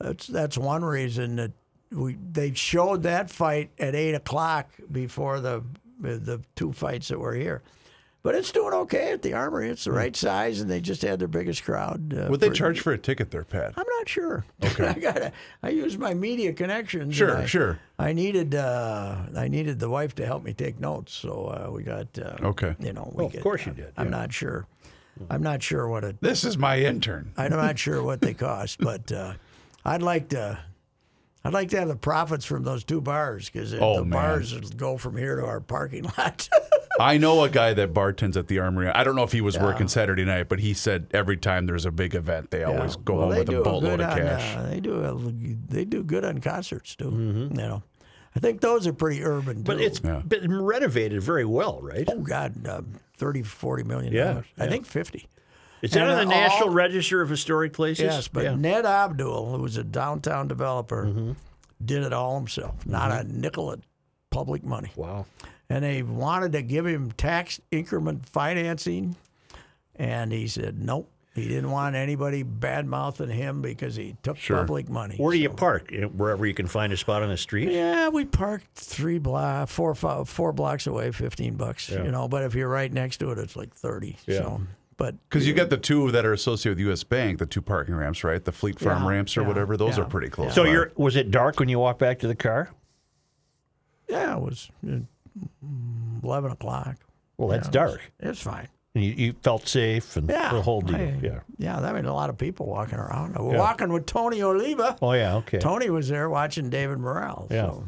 [0.00, 1.52] that's that's one reason that
[1.92, 5.62] we they showed that fight at eight o'clock before the
[6.00, 7.62] the two fights that were here.
[8.22, 9.70] But it's doing okay at the Armory.
[9.70, 12.12] It's the right size, and they just had their biggest crowd.
[12.12, 13.72] Uh, Would they for- charge for a ticket there, Pat?
[13.78, 14.44] I'm not sure.
[14.64, 15.32] Okay, I got
[15.62, 17.14] I used my media connections.
[17.16, 17.78] Sure, I, sure.
[17.98, 21.82] I needed uh, I needed the wife to help me take notes, so uh, we
[21.82, 22.76] got uh, Okay.
[22.78, 24.66] You know, we Well, of get- course you did, I'm not sure.
[25.30, 27.32] I'm not sure what it This is my intern.
[27.38, 29.34] I'm not sure what they cost, but uh,
[29.84, 30.58] I'd like to.
[31.42, 34.10] I'd like to have the profits from those two bars because Oh, the man.
[34.10, 36.50] bars will go from here to our parking lot.
[37.00, 38.88] I know a guy that bartends at the Armory.
[38.88, 41.86] I don't know if he was working Saturday night, but he said every time there's
[41.86, 44.56] a big event, they always go Well, home with a boatload good of on, cash.
[44.56, 45.14] uh, they do a,
[45.72, 47.06] they do good on concerts too.
[47.10, 47.58] Mm-hmm.
[47.58, 47.82] You know,
[48.36, 49.62] I think those are pretty urban.
[49.62, 49.84] But too.
[49.84, 50.20] it's Yeah.
[50.20, 52.06] been renovated very well, right?
[52.12, 54.46] oh god, um, 30, 40 million Yeah, dollars.
[54.58, 55.26] I think fifty.
[55.82, 58.04] Is that And, on the National all- Register of Historic Places?
[58.04, 58.54] Yes, but Yeah.
[58.54, 61.32] Ned Abdul, who was a downtown developer, Mm-hmm.
[61.84, 62.86] did it all himself.
[62.86, 63.80] Not a nickel of
[64.30, 64.90] public money.
[64.96, 65.26] Wow.
[65.68, 69.14] and they wanted to give him tax increment financing,
[69.96, 71.08] and he said nope.
[71.32, 75.14] He didn't want anybody bad mouthing him because he took public money.
[75.16, 75.92] Where do you park?
[76.16, 77.70] Wherever you can find a spot on the street?
[77.70, 81.88] Yeah, we parked three block, four, five, four blocks away, fifteen bucks.
[81.88, 84.16] You know, but if you're right next to it, it's like thirty.
[84.28, 84.62] So,
[85.00, 87.02] but Because you got the two that are associated with U.S.
[87.04, 88.44] Bank, the two parking ramps, right?
[88.44, 89.76] The Fleet Farm Yeah, ramps or yeah, whatever.
[89.78, 90.54] Those yeah, are pretty close.
[90.54, 90.70] So by.
[90.70, 92.68] you're was it dark when you walked back to the car?
[94.08, 94.96] yeah, it was uh,
[96.22, 96.96] eleven o'clock.
[97.38, 98.12] Well, that's Yeah, dark.
[98.20, 98.68] It's fine.
[98.94, 100.96] And you, you felt safe and Yeah, the whole deal.
[100.96, 101.40] I- yeah.
[101.58, 101.78] yeah.
[101.78, 103.36] I mean, a lot of people walking around.
[103.38, 103.58] We're Yeah.
[103.58, 104.96] walking with Tony Oliva.
[105.00, 105.36] Oh yeah.
[105.36, 105.58] Okay.
[105.58, 107.46] Tony was there watching David Morrell.
[107.50, 107.66] Yeah.
[107.66, 107.84] So,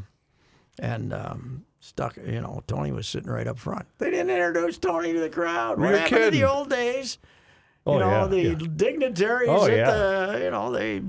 [0.78, 3.86] and um, stuck, you know, Tony was sitting right up front.
[3.98, 5.78] They didn't introduce Tony to the crowd.
[5.78, 7.18] What You're happened to the old days?
[7.84, 8.26] Oh you know, yeah.
[8.26, 8.68] the yeah.
[8.76, 9.90] dignitaries Oh, at yeah.
[9.90, 11.02] the, you know, they.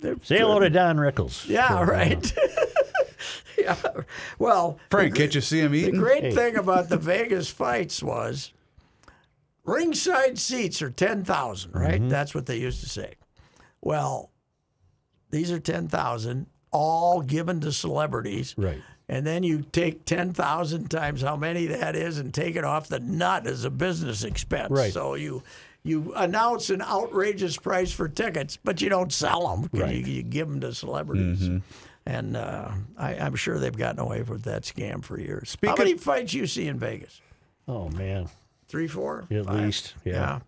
[0.00, 1.48] they're Say hello to Don Rickles.
[1.48, 2.32] Yeah, right.
[3.58, 3.76] yeah.
[4.38, 5.98] Well, Frank, can't you see him the eating?
[5.98, 8.52] great thing about the Vegas fights was
[9.64, 11.94] ringside seats are 10,000, right?
[11.94, 12.08] Mm-hmm.
[12.10, 13.14] That's what they used to say.
[13.80, 14.30] Well,
[15.30, 18.54] these are 10,000 all given to celebrities.
[18.58, 18.82] Right.
[19.08, 23.00] And then you take 10,000 times how many that is and take it off the
[23.00, 24.70] nut as a business expense.
[24.70, 24.92] Right.
[24.92, 25.42] So you
[25.84, 29.68] you announce an outrageous price for tickets, but you don't sell them.
[29.72, 29.94] Right.
[29.96, 31.50] You, you give them to celebrities.
[32.06, 35.50] And uh, I, I'm sure they've gotten away with that scam for years.
[35.50, 37.20] Speaking how Speaking- many fights you see in Vegas?
[37.68, 38.28] Oh man.
[38.68, 39.26] Three, four?
[39.30, 39.60] At Five?
[39.60, 39.94] least.
[40.04, 40.12] Yeah.
[40.12, 40.38] Yeah.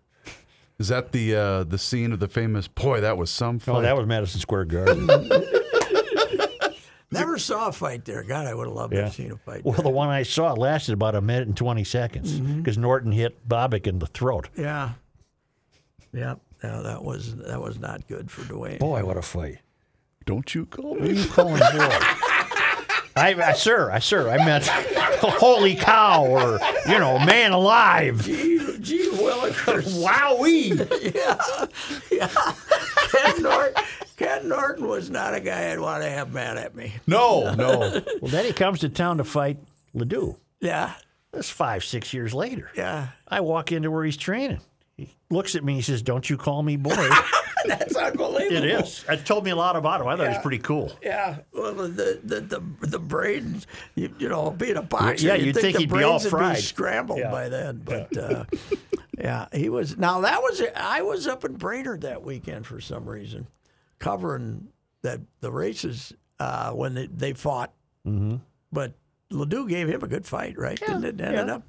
[0.79, 2.67] Is that the uh, the scene of the famous?
[2.67, 3.75] Boy, that was some fight.
[3.75, 5.07] Oh, that was Madison Square Garden.
[7.19, 8.23] Never saw a fight there.
[8.23, 9.63] God, I would have loved to have seen a fight.
[9.65, 9.83] well, there.
[9.83, 12.57] the one I saw lasted about a minute and twenty seconds Mm-hmm.
[12.59, 14.49] because Norton hit Bobick in the throat.
[14.57, 14.91] Yeah.
[16.13, 16.35] Yeah.
[16.63, 18.77] Yeah, that was that was not good for Duane.
[18.79, 19.59] Boy, what a fight!
[20.25, 21.21] Don't you call What are me?
[21.21, 21.61] you calling boy?
[23.17, 28.23] I, I, sir, I, sir, I meant holy cow, or you know, man alive.
[28.25, 30.03] Gee, gee Willikers.
[30.03, 30.75] Wowee!
[33.11, 33.83] Ken, Norton,
[34.39, 36.93] Ken Norton was not a guy I'd want to have mad at me.
[37.07, 38.01] No, no.
[38.21, 39.57] Well, then he comes to town to fight
[39.93, 40.35] Ledoux.
[40.61, 40.93] Yeah.
[41.31, 42.69] That's five, six years later.
[42.75, 43.09] Yeah.
[43.27, 44.59] I walk into where he's training.
[44.97, 45.73] He looks at me.
[45.73, 46.95] And he says, "Don't you call me boy."
[47.65, 48.55] That's unbelievable.
[48.55, 49.03] it is.
[49.09, 50.07] It told me a lot about him.
[50.07, 50.93] I thought he was pretty cool.
[51.03, 55.47] Yeah, well, the the the, the brains, you, you know, being a boxer, Yeah, you'd,
[55.47, 56.55] you'd think, think the he'd be brains all would fried.
[56.55, 57.31] be scrambled Yeah.
[57.31, 57.81] by then.
[57.83, 58.45] But uh,
[59.17, 59.97] yeah, he was.
[59.97, 63.47] Now that was I was up in Brainerd that weekend for some reason,
[64.05, 64.67] covering
[65.01, 67.73] that the races uh, when they, they fought.
[68.07, 68.35] Mm-hmm.
[68.71, 68.93] But
[69.31, 70.79] Ledoux gave him a good fight, right?
[70.79, 71.55] Didn't it ended yeah.
[71.55, 71.63] up?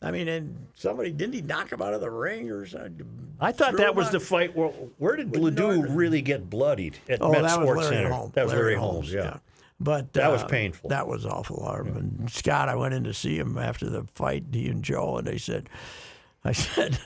[0.00, 3.34] I mean, and somebody didn't he knock him out of the ring or something?
[3.40, 4.56] I thought that was on- the fight.
[4.56, 5.94] Where, where did Ledoux Norton.
[5.96, 8.10] really get bloodied at Oh, Met that Sports was Larry Center?
[8.10, 8.32] Holmes.
[8.32, 9.12] That was Larry, Holmes.
[9.12, 9.38] Yeah.
[9.80, 10.90] But That was uh, painful.
[10.90, 11.62] That was awful.
[11.64, 11.88] Arm.
[11.88, 15.26] And Scott, I went in to see him after the fight, he and Joe, and
[15.26, 15.68] they said,
[16.44, 16.98] I said,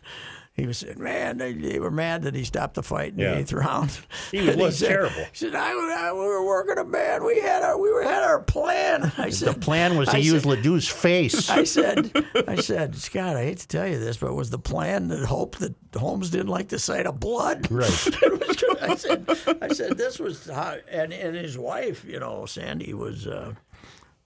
[0.58, 3.30] he was saying, man, they, they were mad that he stopped the fight in Yeah.
[3.34, 3.98] the eighth round.
[4.30, 5.14] He was- And was said, terrible.
[5.16, 7.24] He said, I, I, we were working a man.
[7.24, 9.04] We had our, we were, had our plan.
[9.18, 11.48] I The plan was to I use said- Ledoux's face.
[11.58, 12.10] I said,
[12.48, 15.56] I said, Scott, I hate to tell you this, but was the plan to hope
[15.58, 17.70] that Holmes didn't like the sight of blood?
[17.70, 17.88] Right.
[17.88, 18.64] Was.
[18.80, 19.26] I said,
[19.62, 23.54] I said this was how, and and his wife, you know, Sandy was uh,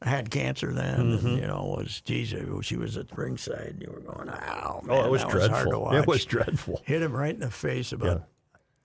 [0.05, 1.27] had cancer then, Mm-hmm.
[1.27, 3.77] and you know was geez, she was at the ringside.
[3.81, 5.55] You were going, ow, man, oh, it was that dreadful.
[5.55, 5.95] hard to watch.
[5.95, 6.83] it was dreadful.
[6.85, 8.25] hit him right in the face about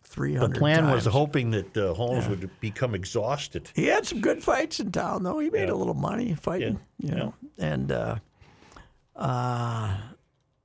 [0.03, 1.05] three The plan times.
[1.05, 3.69] was hoping that uh, Holmes would become exhausted.
[3.75, 5.39] He had some good fights in town, though.
[5.39, 7.09] He made a little money fighting, Yeah.
[7.11, 7.33] you know.
[7.57, 8.15] And, uh,
[9.15, 9.97] uh,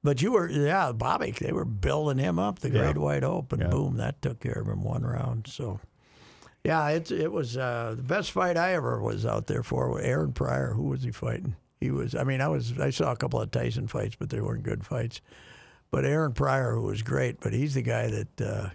[0.04, 3.68] but you were, yeah, Bobby, they were building him up, the Great White Hope, and
[3.70, 5.46] boom, that took care of him one round.
[5.48, 5.80] So,
[6.64, 10.00] yeah, it's it was uh, the best fight I ever was out there for.
[10.00, 11.56] Aaron Pryor, who was he fighting?
[11.80, 12.14] He was.
[12.14, 12.78] I mean, I was.
[12.78, 15.20] I saw a couple of Tyson fights, but they weren't good fights.
[15.90, 18.40] But Aaron Pryor, who was great, but he's the guy that.
[18.40, 18.70] Uh,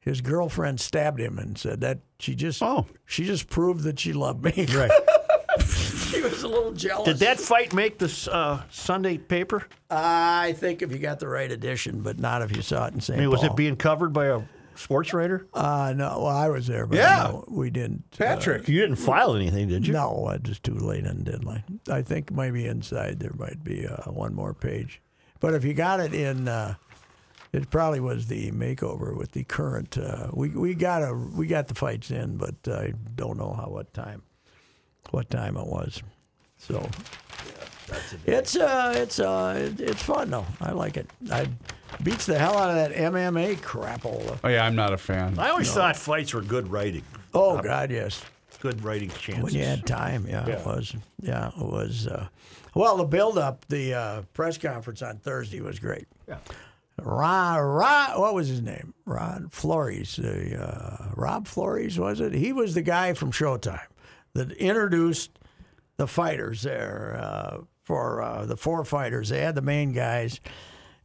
[0.00, 2.86] his girlfriend stabbed him and said that she just Oh.
[3.06, 4.66] she just proved that she loved me.
[4.74, 4.90] Right.
[6.12, 7.06] he was a little jealous.
[7.06, 9.64] Did that fight make the uh, Sunday paper?
[9.88, 13.00] I think if you got the right edition, but not if you saw it in
[13.00, 13.16] St.
[13.16, 14.40] I mean, was it being covered by a
[14.74, 15.46] sports writer?
[15.54, 17.28] Uh, no, well, I was there, but Yeah.
[17.30, 18.04] no, we didn't.
[18.14, 18.68] uh, Patrick.
[18.68, 19.92] You didn't file anything, did you?
[19.92, 21.80] no, I just too late in deadline.
[21.90, 25.00] I think maybe inside there might be uh, one more page,
[25.40, 26.74] but if you got it in, uh,
[27.52, 29.98] it probably was the makeover with the current.
[29.98, 33.68] Uh, we we got a we got the fights in, but I don't know how
[33.68, 34.22] what time,
[35.10, 36.02] what time it was.
[36.56, 36.88] So
[38.26, 40.46] it's uh it's uh it- it's fun though.
[40.60, 41.08] I like it.
[41.30, 41.48] I
[42.02, 44.38] beats the hell out of that MMA crapola.
[44.42, 45.38] Oh yeah, I'm not a fan.
[45.38, 47.04] I always thought fights were good writing.
[47.34, 48.24] Oh God, yes.
[48.60, 49.42] Good writing chances.
[49.42, 50.94] When you had time, yeah, it was.
[51.20, 52.06] Yeah, it was.
[52.06, 52.28] Uh,
[52.74, 56.06] well, the build up, the uh, press conference on Thursday was great.
[56.28, 56.36] Yeah.
[57.00, 58.94] Ron, Ron, what was his name?
[59.04, 60.14] Ron Flores.
[60.16, 62.34] The, uh, Rob Flores, was it?
[62.34, 63.80] He was the guy from Showtime
[64.34, 65.38] that introduced
[65.96, 69.28] the fighters there uh, for uh, the four fighters.
[69.28, 70.40] They had the main guys.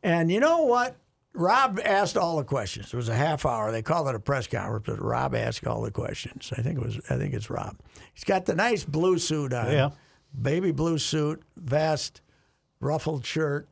[0.04, 0.96] And you know what?
[1.34, 2.94] Rob asked all the questions.
[2.94, 3.72] It was a half hour.
[3.72, 6.52] They called it a press conference, but Rob asked all the questions.
[6.58, 7.00] I think it was.
[7.10, 7.78] I think it's Rob.
[8.14, 9.72] He's got the nice blue suit on.
[9.72, 9.90] Yeah.
[10.40, 12.22] Baby blue suit, vest,
[12.80, 13.68] ruffled shirt.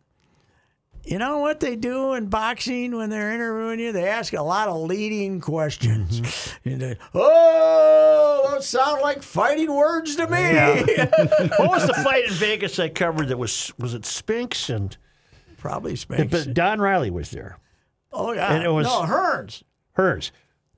[1.05, 3.91] You know what they do in boxing when they're interviewing you?
[3.91, 6.21] They ask a lot of leading questions.
[6.21, 6.51] Mm-hmm.
[6.67, 10.31] And they, oh, those sound like fighting words to me.
[11.59, 14.97] what was the fight in Vegas I covered that was was it Spinks and
[15.57, 16.31] Probably Spinks?
[16.31, 17.59] but Don Riley was there.
[18.11, 18.51] oh, yeah.
[18.53, 19.61] and it was- no, Hearns.
[19.95, 20.31] Hearns.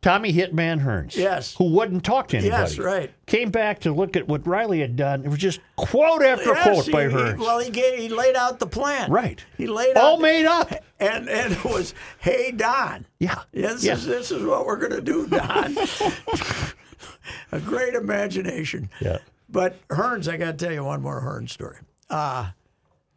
[0.08, 1.18] Tommy Hitman Hearns.
[1.18, 1.54] Yes.
[1.58, 2.62] Who wouldn't talk to anybody.
[2.62, 3.12] Yes, right.
[3.26, 5.26] Came back to look at what Riley had done.
[5.26, 7.40] It was just quote after Yes, quote he- by he- Hearns.
[7.40, 9.12] well, he, gave, he laid out the plan.
[9.12, 9.44] right.
[9.58, 10.22] He laid All out.
[10.22, 10.72] made up.
[11.02, 13.06] and, and it was, hey, Don.
[13.20, 13.42] Yeah.
[13.52, 13.96] This, Yeah.
[13.96, 15.76] is, this is what we're going to do, Don.
[17.52, 18.90] a great imagination.
[19.02, 19.18] Yeah.
[19.50, 21.80] But Hearns, I got to tell you one more Hearns story.
[22.10, 22.52] Uh,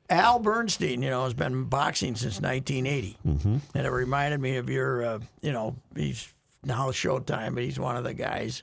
[0.09, 3.57] Al Bernstein, you know, has been boxing since 1980, mm-hmm.
[3.77, 6.35] and it reminded me of your, uh, you know, he's
[6.65, 8.63] now Showtime, but he's one of the guys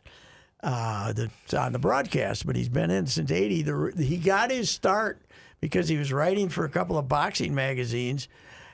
[0.63, 2.45] uh, that's on the broadcast.
[2.45, 3.61] But he's been in since 80.
[3.63, 5.21] The, he got his start
[5.59, 8.27] because he was writing for a couple of boxing magazines.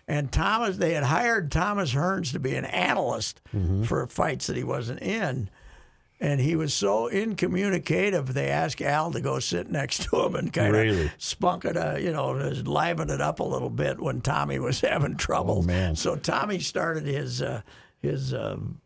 [0.08, 3.40] And Thomas, they had hired Thomas Hearns to be an analyst
[3.86, 5.50] for fights that he wasn't in.
[6.20, 10.52] And he was so incommunicative, they asked Al to go sit next to him and
[10.54, 11.06] kind Really?
[11.06, 14.60] of spunk it, uh, you know, just liven it up a little bit when Tommy
[14.60, 15.66] was having trouble.
[15.70, 15.94] Oh.
[15.96, 17.62] So Tommy started his, uh,
[18.02, 18.80] his um,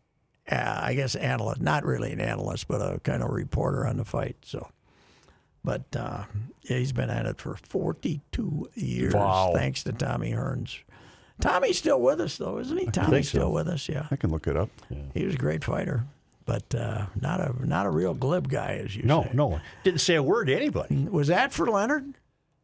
[0.50, 4.04] uh, I guess, analyst, not really an analyst, but a kind of reporter on the
[4.04, 4.36] fight.
[4.42, 4.68] So,
[5.64, 6.24] but uh,
[6.62, 9.52] yeah, he's been at it for 42 years, Wow.
[9.54, 10.78] thanks to Tommy Hearns.
[11.40, 12.86] Tommy's still with us, though, isn't he?
[12.86, 13.38] Tommy's so.
[13.38, 14.06] still with us, yeah.
[14.10, 14.70] I can look it up.
[15.14, 16.04] He was a great fighter,
[16.46, 19.30] but uh, not a not a real glib guy, as you No, say.
[19.34, 19.48] no.
[19.50, 21.06] No, didn't say a word to anybody.
[21.08, 22.14] Was that for Leonard?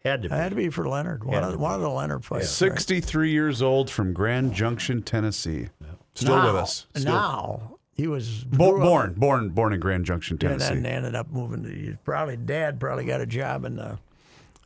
[0.04, 0.34] Had to be.
[0.34, 1.22] That had to be for Leonard.
[1.24, 2.60] One, of, to one of the Leonard fights.
[2.60, 2.70] right?
[2.76, 5.68] 63 years old from Grand Junction, Tennessee.
[6.14, 6.86] Still now, with us.
[6.96, 7.12] Still.
[7.12, 10.54] Now he was Bo- grew up- born, born, born in Grand Junction, Tennessee.
[10.54, 10.82] and Tennessee.
[10.82, 11.62] then ended up moving.
[11.64, 13.98] To, he probably dad probably got a job in the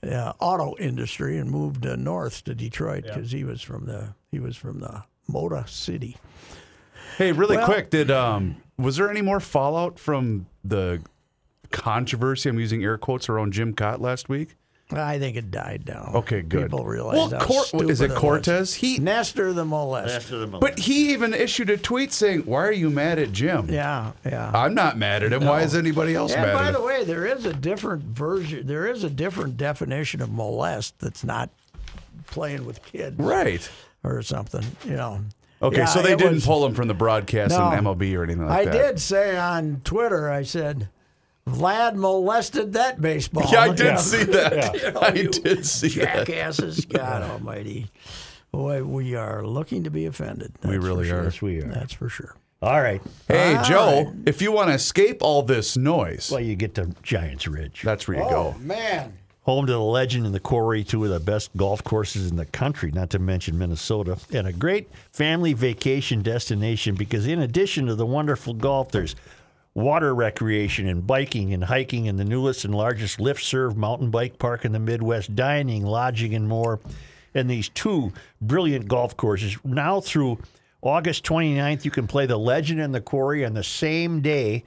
[0.03, 4.39] uh, auto industry and moved uh, north to Detroit because he was from the he
[4.41, 6.17] was from the Motor City.
[7.17, 11.03] Hey, really Well- quick, did um was there any more fallout from the
[11.71, 12.49] controversy?
[12.49, 14.55] I'm using air quotes around Jim Kaat last week.
[14.91, 16.13] I think it died down.
[16.15, 16.71] Okay, good.
[16.71, 18.19] People realize Well, how Cor- stupid is it it was.
[18.19, 18.75] Cortes?
[18.75, 20.15] He, Nestor the molest.
[20.15, 20.61] After the moment.
[20.63, 24.51] but he even issued a tweet saying, "Why are you mad at Jim?" Yeah, yeah.
[24.55, 25.45] I'm not mad at him.
[25.45, 26.85] Why is anybody else And mad by at the him?
[26.87, 28.67] way, there is a different version.
[28.67, 31.51] There is a different definition of molest that's not
[32.29, 33.69] playing with kids Right.
[34.03, 34.65] or something.
[34.87, 35.21] You know.
[35.61, 37.71] Okay, Yeah, so they didn't was- pull him from the broadcast No.
[37.73, 38.75] in MLB or anything I like that.
[38.75, 40.31] I did say on Twitter.
[40.31, 40.89] I said,
[41.49, 44.75] "Vlad molested that baseball." Yeah, I did see that.
[44.83, 46.27] You know, I did see that.
[46.27, 47.91] Jackasses, God Almighty!
[48.53, 50.53] Boy, we are looking to be offended.
[50.63, 51.21] We That's for really sure.
[51.21, 51.25] are.
[51.25, 51.69] Yes, we are.
[51.69, 52.35] That's for sure.
[52.61, 53.01] All right.
[53.29, 54.15] Hey, All Joe, right.
[54.27, 57.83] if you want to escape all this noise, Well, you get to Giants Ridge.
[57.85, 58.55] that's where you Oh go.
[58.59, 62.37] man, Home to the legend and the quarry, two of the best golf courses in
[62.37, 67.87] the country, not to mention Minnesota, and a great family vacation destination because, in addition
[67.87, 69.15] to the wonderful golf, there's
[69.79, 74.39] water recreation and biking and hiking in the newest and largest lift serve mountain bike
[74.39, 76.81] park in the Midwest, dining, lodging, and more.
[77.35, 79.57] And these two brilliant golf courses.
[79.65, 80.39] Now through
[80.83, 84.65] August 29th, you can play the legend and the quarry on the same day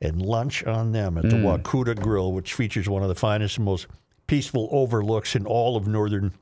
[0.00, 1.62] and lunch on them at the mm.
[1.62, 3.86] Wakuta Grill, which features one of the finest and most
[4.26, 6.32] peaceful overlooks in all of northern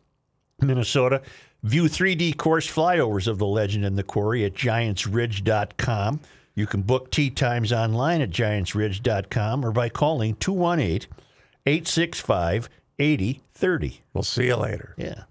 [0.61, 1.21] Minnesota.
[1.63, 6.21] View 3D course flyovers of the legend and the quarry at giantsridge.com.
[6.57, 11.09] You can book tee times online at giantsridge.com or by calling 218
[11.67, 14.01] 865 8030.
[14.15, 14.95] we'll see you later.
[14.97, 15.25] Yeah.